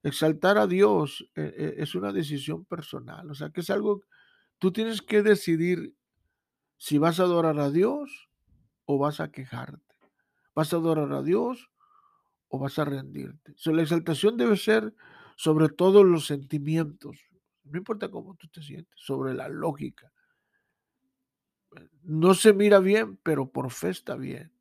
exaltar 0.03 0.57
a 0.57 0.67
Dios 0.67 1.29
eh, 1.35 1.75
es 1.77 1.95
una 1.95 2.13
decisión 2.13 2.63
personal. 2.65 3.29
O 3.29 3.35
sea 3.35 3.49
que 3.49 3.61
es 3.61 3.69
algo, 3.69 4.03
tú 4.59 4.71
tienes 4.71 5.01
que 5.01 5.21
decidir 5.21 5.95
si 6.77 6.97
vas 6.97 7.19
a 7.19 7.23
adorar 7.23 7.59
a 7.59 7.69
Dios 7.69 8.29
o 8.85 8.97
vas 8.97 9.19
a 9.19 9.31
quejarte. 9.31 9.81
¿Vas 10.53 10.73
a 10.73 10.77
adorar 10.77 11.11
a 11.11 11.21
Dios 11.21 11.69
o 12.47 12.59
vas 12.59 12.79
a 12.79 12.85
rendirte. 12.85 13.55
la 13.65 13.81
exaltación 13.81 14.37
debe 14.37 14.57
ser 14.57 14.93
sobre 15.35 15.69
todos 15.69 16.05
los 16.05 16.25
sentimientos, 16.27 17.17
no 17.65 17.77
importa 17.77 18.09
cómo 18.09 18.35
tú 18.35 18.47
te 18.47 18.61
sientes, 18.61 18.93
sobre 18.95 19.33
la 19.33 19.49
lógica. 19.49 20.11
No 22.03 22.33
se 22.33 22.53
mira 22.53 22.79
bien, 22.79 23.17
pero 23.17 23.51
por 23.51 23.71
fe 23.71 23.89
está 23.89 24.15
bien. 24.15 24.51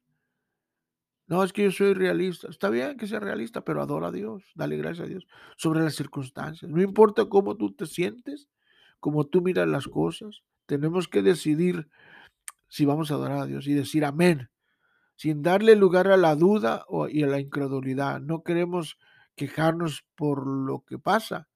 No, 1.26 1.44
es 1.44 1.52
que 1.52 1.64
yo 1.64 1.70
soy 1.70 1.94
realista. 1.94 2.48
Está 2.48 2.70
bien 2.70 2.96
que 2.96 3.06
sea 3.06 3.20
realista, 3.20 3.62
pero 3.64 3.80
adora 3.80 4.08
a 4.08 4.12
Dios, 4.12 4.42
dale 4.54 4.76
gracias 4.76 5.06
a 5.06 5.08
Dios 5.08 5.26
sobre 5.56 5.80
las 5.80 5.94
circunstancias. 5.94 6.70
No 6.70 6.82
importa 6.82 7.26
cómo 7.26 7.56
tú 7.56 7.72
te 7.74 7.86
sientes, 7.86 8.48
como 9.04 9.26
tú 9.26 9.42
miras 9.42 9.68
las 9.68 9.86
cosas. 9.86 10.40
Tenemos 10.64 11.08
que 11.08 11.20
decidir 11.20 11.90
si 12.68 12.86
vamos 12.86 13.10
a 13.10 13.16
adorar 13.16 13.36
a 13.40 13.44
Dios 13.44 13.66
y 13.66 13.74
decir 13.74 14.02
amén, 14.02 14.48
sin 15.14 15.42
darle 15.42 15.76
lugar 15.76 16.08
a 16.08 16.16
la 16.16 16.34
duda 16.34 16.86
y 17.10 17.22
a 17.22 17.26
la 17.26 17.38
incredulidad. 17.38 18.22
No 18.22 18.42
queremos 18.42 18.96
quejarnos 19.36 20.06
por 20.14 20.46
lo 20.46 20.86
que 20.86 20.98
pasa, 20.98 21.48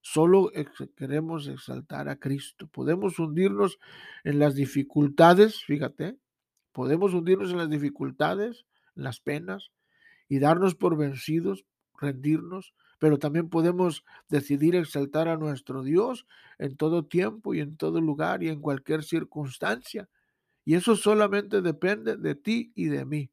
solo 0.00 0.52
queremos 0.94 1.48
exaltar 1.48 2.08
a 2.08 2.20
Cristo. 2.20 2.68
Podemos 2.68 3.18
hundirnos 3.18 3.80
en 4.22 4.38
las 4.38 4.54
dificultades, 4.54 5.64
fíjate, 5.64 6.16
podemos 6.70 7.14
hundirnos 7.14 7.50
en 7.50 7.58
las 7.58 7.68
dificultades, 7.68 8.64
en 8.94 9.02
las 9.02 9.18
penas 9.18 9.72
y 10.28 10.38
darnos 10.38 10.76
por 10.76 10.96
vencidos, 10.96 11.64
rendirnos, 12.00 12.74
pero 12.98 13.18
también 13.18 13.48
podemos 13.48 14.04
decidir 14.28 14.74
exaltar 14.74 15.28
a 15.28 15.36
nuestro 15.36 15.82
Dios 15.82 16.26
en 16.58 16.76
todo 16.76 17.04
tiempo 17.04 17.54
y 17.54 17.60
en 17.60 17.76
todo 17.76 18.00
lugar 18.00 18.42
y 18.42 18.48
en 18.48 18.60
cualquier 18.60 19.02
circunstancia. 19.02 20.08
Y 20.64 20.74
eso 20.74 20.96
solamente 20.96 21.60
depende 21.60 22.16
de 22.16 22.34
ti 22.34 22.72
y 22.74 22.86
de 22.86 23.04
mí, 23.04 23.30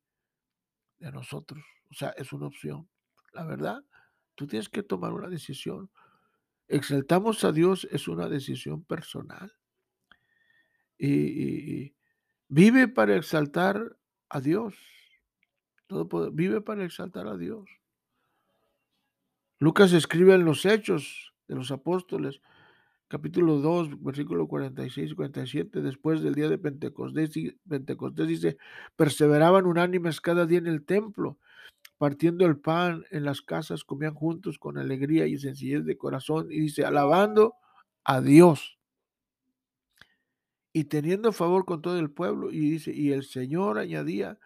de 0.99 1.12
nosotros. 1.12 1.63
O 1.89 1.93
sea, 1.93 2.10
es 2.10 2.34
una 2.34 2.47
opción. 2.47 2.88
La 3.34 3.45
verdad, 3.45 3.84
tú 4.36 4.47
tienes 4.47 4.69
que 4.69 4.84
tomar 4.84 5.13
una 5.13 5.30
decisión. 5.30 5.89
Exaltamos 6.67 7.43
a 7.43 7.52
Dios 7.52 7.88
es 7.91 8.08
una 8.08 8.30
decisión 8.30 8.84
personal. 8.84 9.54
Y, 10.97 11.95
vive 12.47 12.88
para 12.88 13.15
exaltar 13.15 13.97
a 14.30 14.39
Dios. 14.39 14.76
Todo 15.88 16.32
vive 16.32 16.62
para 16.62 16.86
exaltar 16.86 17.28
a 17.28 17.36
Dios. 17.36 17.67
Lucas 19.63 19.93
escribe 19.93 20.36
en 20.36 20.43
los 20.43 20.65
Hechos 20.65 21.34
de 21.47 21.56
los 21.56 21.71
Apóstoles, 21.71 22.41
capítulo 23.08 23.60
2, 23.60 24.04
versículo 24.04 24.45
46 24.45 25.12
y 25.12 25.15
47, 25.15 25.82
después 25.82 26.21
del 26.21 26.36
día 26.36 26.49
de 26.49 26.58
Pentecostés, 26.58 27.30
Pentecostés 27.69 28.28
dice, 28.28 28.58
perseveraban 28.97 29.65
unánimes 29.65 30.19
cada 30.19 30.45
día 30.45 30.58
en 30.58 30.67
el 30.67 30.84
templo, 30.84 31.38
partiendo 31.97 32.45
el 32.45 32.58
pan 32.60 33.06
en 33.10 33.23
las 33.23 33.41
casas, 33.41 33.86
comían 33.86 34.15
juntos 34.15 34.60
con 34.60 34.78
alegría 34.78 35.28
y 35.28 35.38
sencillez 35.38 35.86
de 35.86 35.97
corazón, 35.97 36.52
y 36.52 36.60
dice, 36.60 36.84
alabando 36.84 37.54
a 38.04 38.19
Dios 38.19 38.78
y 40.73 40.84
teniendo 40.84 41.32
favor 41.32 41.63
con 41.63 41.82
todo 41.82 41.97
el 41.99 42.12
pueblo, 42.12 42.52
y 42.52 42.60
dice, 42.60 42.91
y 42.93 43.13
el 43.13 43.23
Señor 43.23 43.78
añadía 43.78 44.38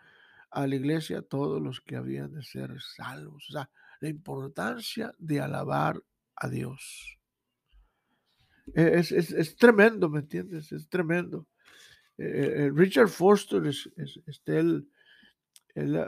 a 0.52 0.68
la 0.68 0.76
iglesia 0.76 1.22
todos 1.22 1.62
los 1.62 1.82
que 1.82 1.96
habían 1.96 2.34
de 2.34 2.44
ser 2.44 2.74
salvos. 2.96 3.46
O 3.50 3.52
sea, 3.52 3.70
la 4.00 4.10
importancia 4.10 5.14
de 5.18 5.42
alabar 5.42 6.02
a 6.36 6.50
Dios. 6.50 7.18
E, 8.76 9.00
es, 9.00 9.56
tremendo, 9.56 10.10
¿me 10.10 10.20
entiendes? 10.20 10.72
Es 10.72 10.88
tremendo. 10.90 11.48
Eh, 12.18 12.54
eh, 12.56 12.72
Richard 12.74 13.10
Foster, 13.10 13.66
es, 13.66 13.90
este, 14.26 14.60
él, 14.60 14.90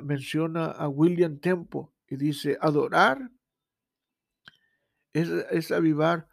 menciona 0.04 0.65
a 0.65 0.88
William 0.88 1.39
Tempo 1.39 1.93
y 2.08 2.15
dice, 2.15 2.58
adorar 2.60 3.30
es, 5.13 5.71
avivar 5.71 6.28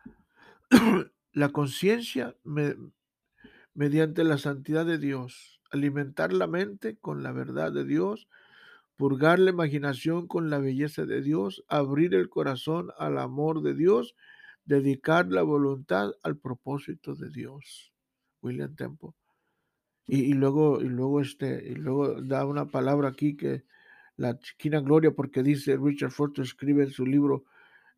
la 1.32 1.50
conciencia 1.50 2.34
mediante 3.74 4.24
la 4.24 4.38
santidad 4.38 4.86
de 4.86 4.98
Dios, 4.98 5.55
alimentar 5.70 6.32
la 6.32 6.46
mente 6.46 6.96
con 6.96 7.22
la 7.22 7.32
verdad 7.32 7.72
de 7.72 7.84
Dios, 7.84 8.28
purgar 8.96 9.38
la 9.38 9.50
imaginación 9.50 10.26
con 10.26 10.50
la 10.50 10.58
belleza 10.58 11.04
de 11.04 11.22
Dios, 11.22 11.64
abrir 11.68 12.14
el 12.14 12.28
corazón 12.28 12.90
al 12.98 13.18
amor 13.18 13.62
de 13.62 13.74
Dios 13.74 14.14
dedicar 14.66 15.28
la 15.28 15.42
voluntad 15.42 16.10
al 16.22 16.36
propósito 16.36 17.14
de 17.14 17.30
Dios. 17.30 17.92
William 18.42 18.74
Tempo. 18.74 19.14
Y, 20.08 20.34
luego, 20.34 20.80
y 20.82 20.88
luego 20.88 21.20
este, 21.20 21.68
y 21.68 21.74
luego 21.74 22.22
da 22.22 22.44
una 22.44 22.66
palabra 22.66 23.08
aquí 23.08 23.36
que 23.36 23.64
la 24.16 24.38
chiquina 24.38 24.80
gloria, 24.80 25.10
porque 25.10 25.42
dice 25.42 25.76
Richard 25.76 26.12
Forster 26.12 26.44
escribe 26.44 26.84
en 26.84 26.90
su 26.90 27.04
libro 27.04 27.44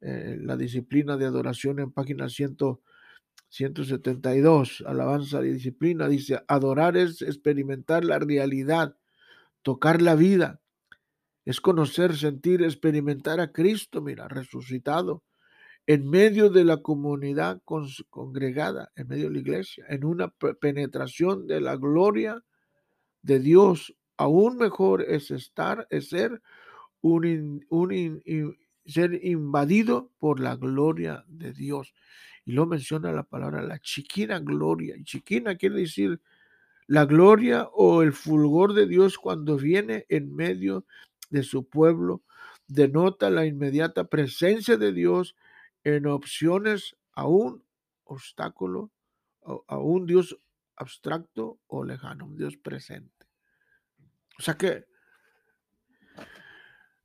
eh, 0.01 0.39
La 0.41 0.57
disciplina 0.57 1.19
de 1.19 1.27
adoración 1.27 1.81
en 1.81 1.93
página 1.93 2.31
100, 2.31 2.57
172, 3.49 4.85
alabanza 4.87 5.45
y 5.45 5.53
disciplina, 5.53 6.09
dice, 6.09 6.43
adorar 6.49 6.97
es 6.97 7.23
experimentar 7.23 8.05
la 8.05 8.19
realidad, 8.19 8.97
tocar 9.63 10.03
la 10.03 10.15
vida, 10.15 10.61
es 11.45 11.61
conocer, 11.61 12.17
sentir, 12.17 12.63
experimentar 12.63 13.41
a 13.41 13.53
Cristo, 13.53 14.03
mira, 14.03 14.29
resucitado, 14.29 15.25
en 15.87 16.07
medio 16.11 16.51
de 16.51 16.65
la 16.65 16.83
comunidad 16.83 17.63
congregada, 18.11 18.93
en 18.95 19.09
medio 19.09 19.29
de 19.29 19.33
la 19.33 19.39
iglesia, 19.39 19.87
en 19.89 20.05
una 20.05 20.29
penetración 20.29 21.47
de 21.47 21.63
la 21.63 21.77
gloria 21.77 22.45
de 23.23 23.41
Dios. 23.41 23.97
Aún 24.19 24.59
mejor 24.59 25.01
es 25.01 25.31
estar, 25.31 25.87
es 25.89 26.11
ser 26.11 26.43
un, 27.01 27.65
ser 28.85 29.25
invadido 29.25 30.13
por 30.19 30.41
la 30.41 30.57
gloria 30.57 31.25
de 31.27 31.55
Dios. 31.55 31.95
Y 32.49 32.53
lo 32.53 32.65
menciona 32.65 33.13
la 33.13 33.25
palabra 33.25 33.61
la 33.61 33.79
chiquina 33.79 34.39
gloria. 34.39 34.97
Y 34.97 35.05
chiquina 35.05 35.57
quiere 35.57 35.81
decir 35.81 36.19
la 36.87 37.05
gloria 37.05 37.69
o 37.75 38.01
el 38.01 38.15
fulgor 38.15 38.73
de 38.73 38.87
Dios 38.87 39.19
cuando 39.19 39.59
viene 39.59 40.07
en 40.09 40.35
medio 40.35 40.87
de 41.29 41.43
su 41.43 41.69
pueblo. 41.69 42.23
Denota 42.67 43.29
la 43.29 43.45
inmediata 43.45 44.05
presencia 44.05 44.79
de 44.79 44.95
Dios 44.95 45.37
en 45.85 46.07
opciones 46.07 46.97
a 47.13 47.27
un 47.27 47.63
obstáculo, 48.05 48.93
a 49.67 49.77
un 49.77 50.07
Dios 50.07 50.41
abstracto 50.75 51.61
o 51.67 51.85
lejano, 51.85 52.25
un 52.25 52.37
Dios 52.39 52.57
presente. 52.57 53.27
O 54.39 54.43
sea 54.43 54.55
que 54.55 54.87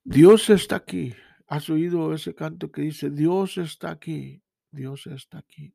Dios 0.06 0.50
está 0.50 0.78
aquí. 0.78 1.14
¿Has 1.48 1.70
oído 1.70 2.14
ese 2.14 2.34
canto 2.34 2.72
que 2.72 2.84
dice, 2.84 3.10
Dios 3.10 3.58
está 3.58 3.92
aquí, 3.92 4.42
Dios 4.74 5.08
está 5.08 5.38
aquí, 5.38 5.74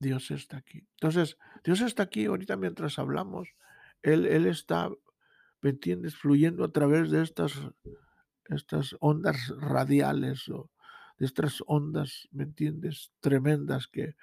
Dios 0.00 0.30
está 0.30 0.56
aquí? 0.56 0.86
Entonces, 0.94 1.36
Dios 1.62 1.80
está 1.80 2.04
aquí 2.04 2.26
ahorita 2.26 2.56
mientras 2.56 2.98
hablamos. 2.98 3.48
Él, 4.02 4.26
él 4.26 4.46
está, 4.46 4.90
¿me 5.60 5.70
entiendes?, 5.70 6.16
fluyendo 6.16 6.64
a 6.64 6.72
través 6.72 7.10
de 7.10 7.22
estas, 7.22 7.52
estas 8.46 8.96
ondas 8.98 9.54
radiales 9.58 10.48
o, 10.48 10.70
de 11.20 11.26
estas 11.26 11.62
ondas, 11.66 12.28
¿me 12.32 12.44
entiendes? 12.44 13.12
Tremendas 13.20 13.86
que 13.86 14.16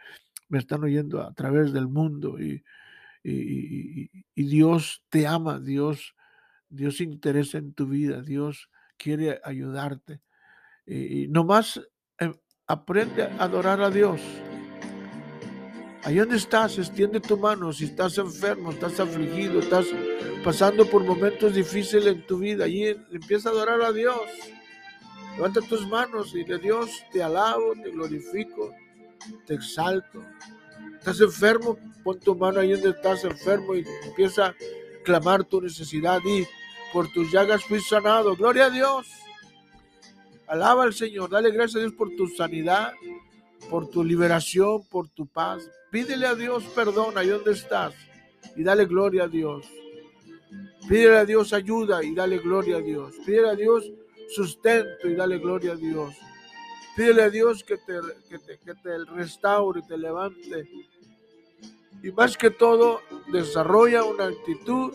me 0.49 0.57
están 0.57 0.83
oyendo 0.83 1.21
a 1.21 1.31
través 1.33 1.71
del 1.71 1.87
mundo 1.87 2.37
y, 2.39 2.63
Dios 4.35 5.03
te 5.09 5.27
ama, 5.27 5.59
Dios, 5.59 6.15
Dios 6.69 7.01
interesa 7.01 7.57
en 7.57 7.73
tu 7.73 7.87
vida, 7.87 8.21
Dios 8.21 8.69
quiere 8.97 9.41
ayudarte. 9.43 10.21
Y, 10.85 11.27
nomás 11.27 11.81
aprende 12.67 13.23
a 13.23 13.43
adorar 13.43 13.81
a 13.81 13.89
Dios. 13.89 14.21
Ahí 16.03 16.17
donde 16.17 16.37
estás, 16.37 16.77
extiende 16.77 17.19
tu 17.19 17.37
mano. 17.37 17.73
Si 17.73 17.85
estás 17.85 18.17
enfermo, 18.17 18.71
estás 18.71 18.99
afligido, 18.99 19.59
estás 19.59 19.87
pasando 20.43 20.85
por 20.85 21.03
momentos 21.03 21.53
difíciles 21.53 22.07
en 22.07 22.27
tu 22.27 22.37
vida, 22.37 22.65
allí 22.65 22.85
empieza 23.11 23.49
a 23.49 23.51
adorar 23.53 23.81
a 23.81 23.91
Dios. 23.91 24.21
Levanta 25.35 25.61
tus 25.61 25.87
manos 25.87 26.33
y 26.35 26.43
de 26.43 26.57
Dios 26.57 26.89
te 27.11 27.21
alabo, 27.21 27.73
te 27.83 27.91
glorifico, 27.91 28.73
te 29.45 29.55
exalto. 29.55 30.21
¿Estás 30.97 31.21
enfermo? 31.21 31.77
Pon 32.03 32.19
tu 32.19 32.35
mano 32.35 32.59
ahí 32.59 32.71
donde 32.71 32.89
estás 32.89 33.23
enfermo 33.23 33.75
y 33.75 33.85
empieza 34.05 34.47
a 34.47 34.55
clamar 35.03 35.43
tu 35.43 35.61
necesidad 35.61 36.19
y 36.25 36.45
por 36.91 37.11
tus 37.11 37.31
llagas 37.31 37.63
fui 37.63 37.79
sanado. 37.81 38.35
Gloria 38.35 38.65
a 38.65 38.69
Dios. 38.69 39.07
Alaba 40.47 40.83
al 40.83 40.93
Señor. 40.93 41.29
Dale 41.29 41.51
gracias 41.51 41.75
a 41.77 41.79
Dios 41.79 41.93
por 41.93 42.15
tu 42.15 42.27
sanidad, 42.27 42.93
por 43.69 43.89
tu 43.89 44.03
liberación, 44.03 44.83
por 44.85 45.09
tu 45.09 45.25
paz. 45.27 45.69
Pídele 45.91 46.25
a 46.25 46.35
Dios 46.35 46.63
perdón 46.75 47.17
ahí 47.17 47.27
donde 47.27 47.51
estás 47.51 47.93
y 48.55 48.63
dale 48.63 48.85
gloria 48.85 49.23
a 49.23 49.27
Dios. 49.27 49.65
Pídele 50.87 51.17
a 51.17 51.25
Dios 51.25 51.53
ayuda 51.53 52.03
y 52.03 52.15
dale 52.15 52.39
gloria 52.39 52.77
a 52.77 52.81
Dios. 52.81 53.13
Pídele 53.25 53.49
a 53.49 53.55
Dios 53.55 53.91
sustento 54.29 55.07
y 55.07 55.15
dale 55.15 55.37
gloria 55.37 55.73
a 55.73 55.75
Dios. 55.75 56.15
Pídele 56.95 57.23
a 57.23 57.29
Dios 57.29 57.63
que 57.63 57.77
te, 57.77 57.99
que 58.29 58.39
te, 58.39 58.57
que 58.57 58.73
te 58.73 58.97
restaure 59.05 59.81
y 59.81 59.87
te 59.87 59.97
levante. 59.97 60.69
Y 62.03 62.11
más 62.11 62.37
que 62.37 62.51
todo, 62.51 63.01
desarrolla 63.31 64.03
una 64.03 64.25
actitud 64.25 64.93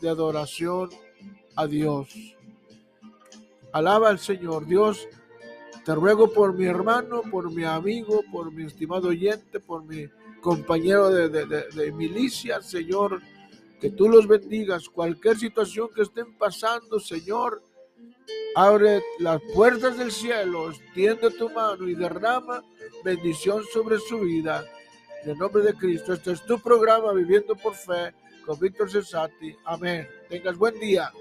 de 0.00 0.08
adoración 0.08 0.90
a 1.54 1.66
Dios. 1.66 2.35
Alaba 3.72 4.08
al 4.08 4.18
Señor. 4.18 4.66
Dios, 4.66 5.06
te 5.84 5.94
ruego 5.94 6.32
por 6.32 6.54
mi 6.54 6.66
hermano, 6.66 7.22
por 7.30 7.50
mi 7.52 7.64
amigo, 7.64 8.22
por 8.32 8.52
mi 8.52 8.64
estimado 8.64 9.08
oyente, 9.08 9.60
por 9.60 9.84
mi 9.84 10.08
compañero 10.40 11.10
de, 11.10 11.28
de, 11.28 11.92
milicia, 11.92 12.62
Señor, 12.62 13.20
que 13.80 13.90
tú 13.90 14.08
los 14.08 14.26
bendigas. 14.26 14.88
Cualquier 14.88 15.36
situación 15.36 15.88
que 15.94 16.02
estén 16.02 16.36
pasando, 16.36 16.98
Señor, 17.00 17.62
Abre 18.58 19.02
las 19.18 19.38
puertas 19.54 19.98
del 19.98 20.10
cielo, 20.10 20.70
extiende 20.70 21.30
tu 21.32 21.50
mano 21.50 21.86
y 21.86 21.94
derrama 21.94 22.64
bendición 23.04 23.62
sobre 23.70 23.98
su 23.98 24.20
vida. 24.20 24.64
En 25.22 25.32
el 25.32 25.38
nombre 25.38 25.62
de 25.62 25.74
Cristo, 25.74 26.14
este 26.14 26.32
es 26.32 26.42
tu 26.46 26.58
programa 26.58 27.12
Viviendo 27.12 27.54
por 27.54 27.74
Fe 27.74 28.14
con 28.46 28.58
Víctor 28.58 28.90
Cesati. 28.90 29.54
Amén. 29.66 30.08
Tengas 30.30 30.56
buen 30.56 30.80
día. 30.80 31.12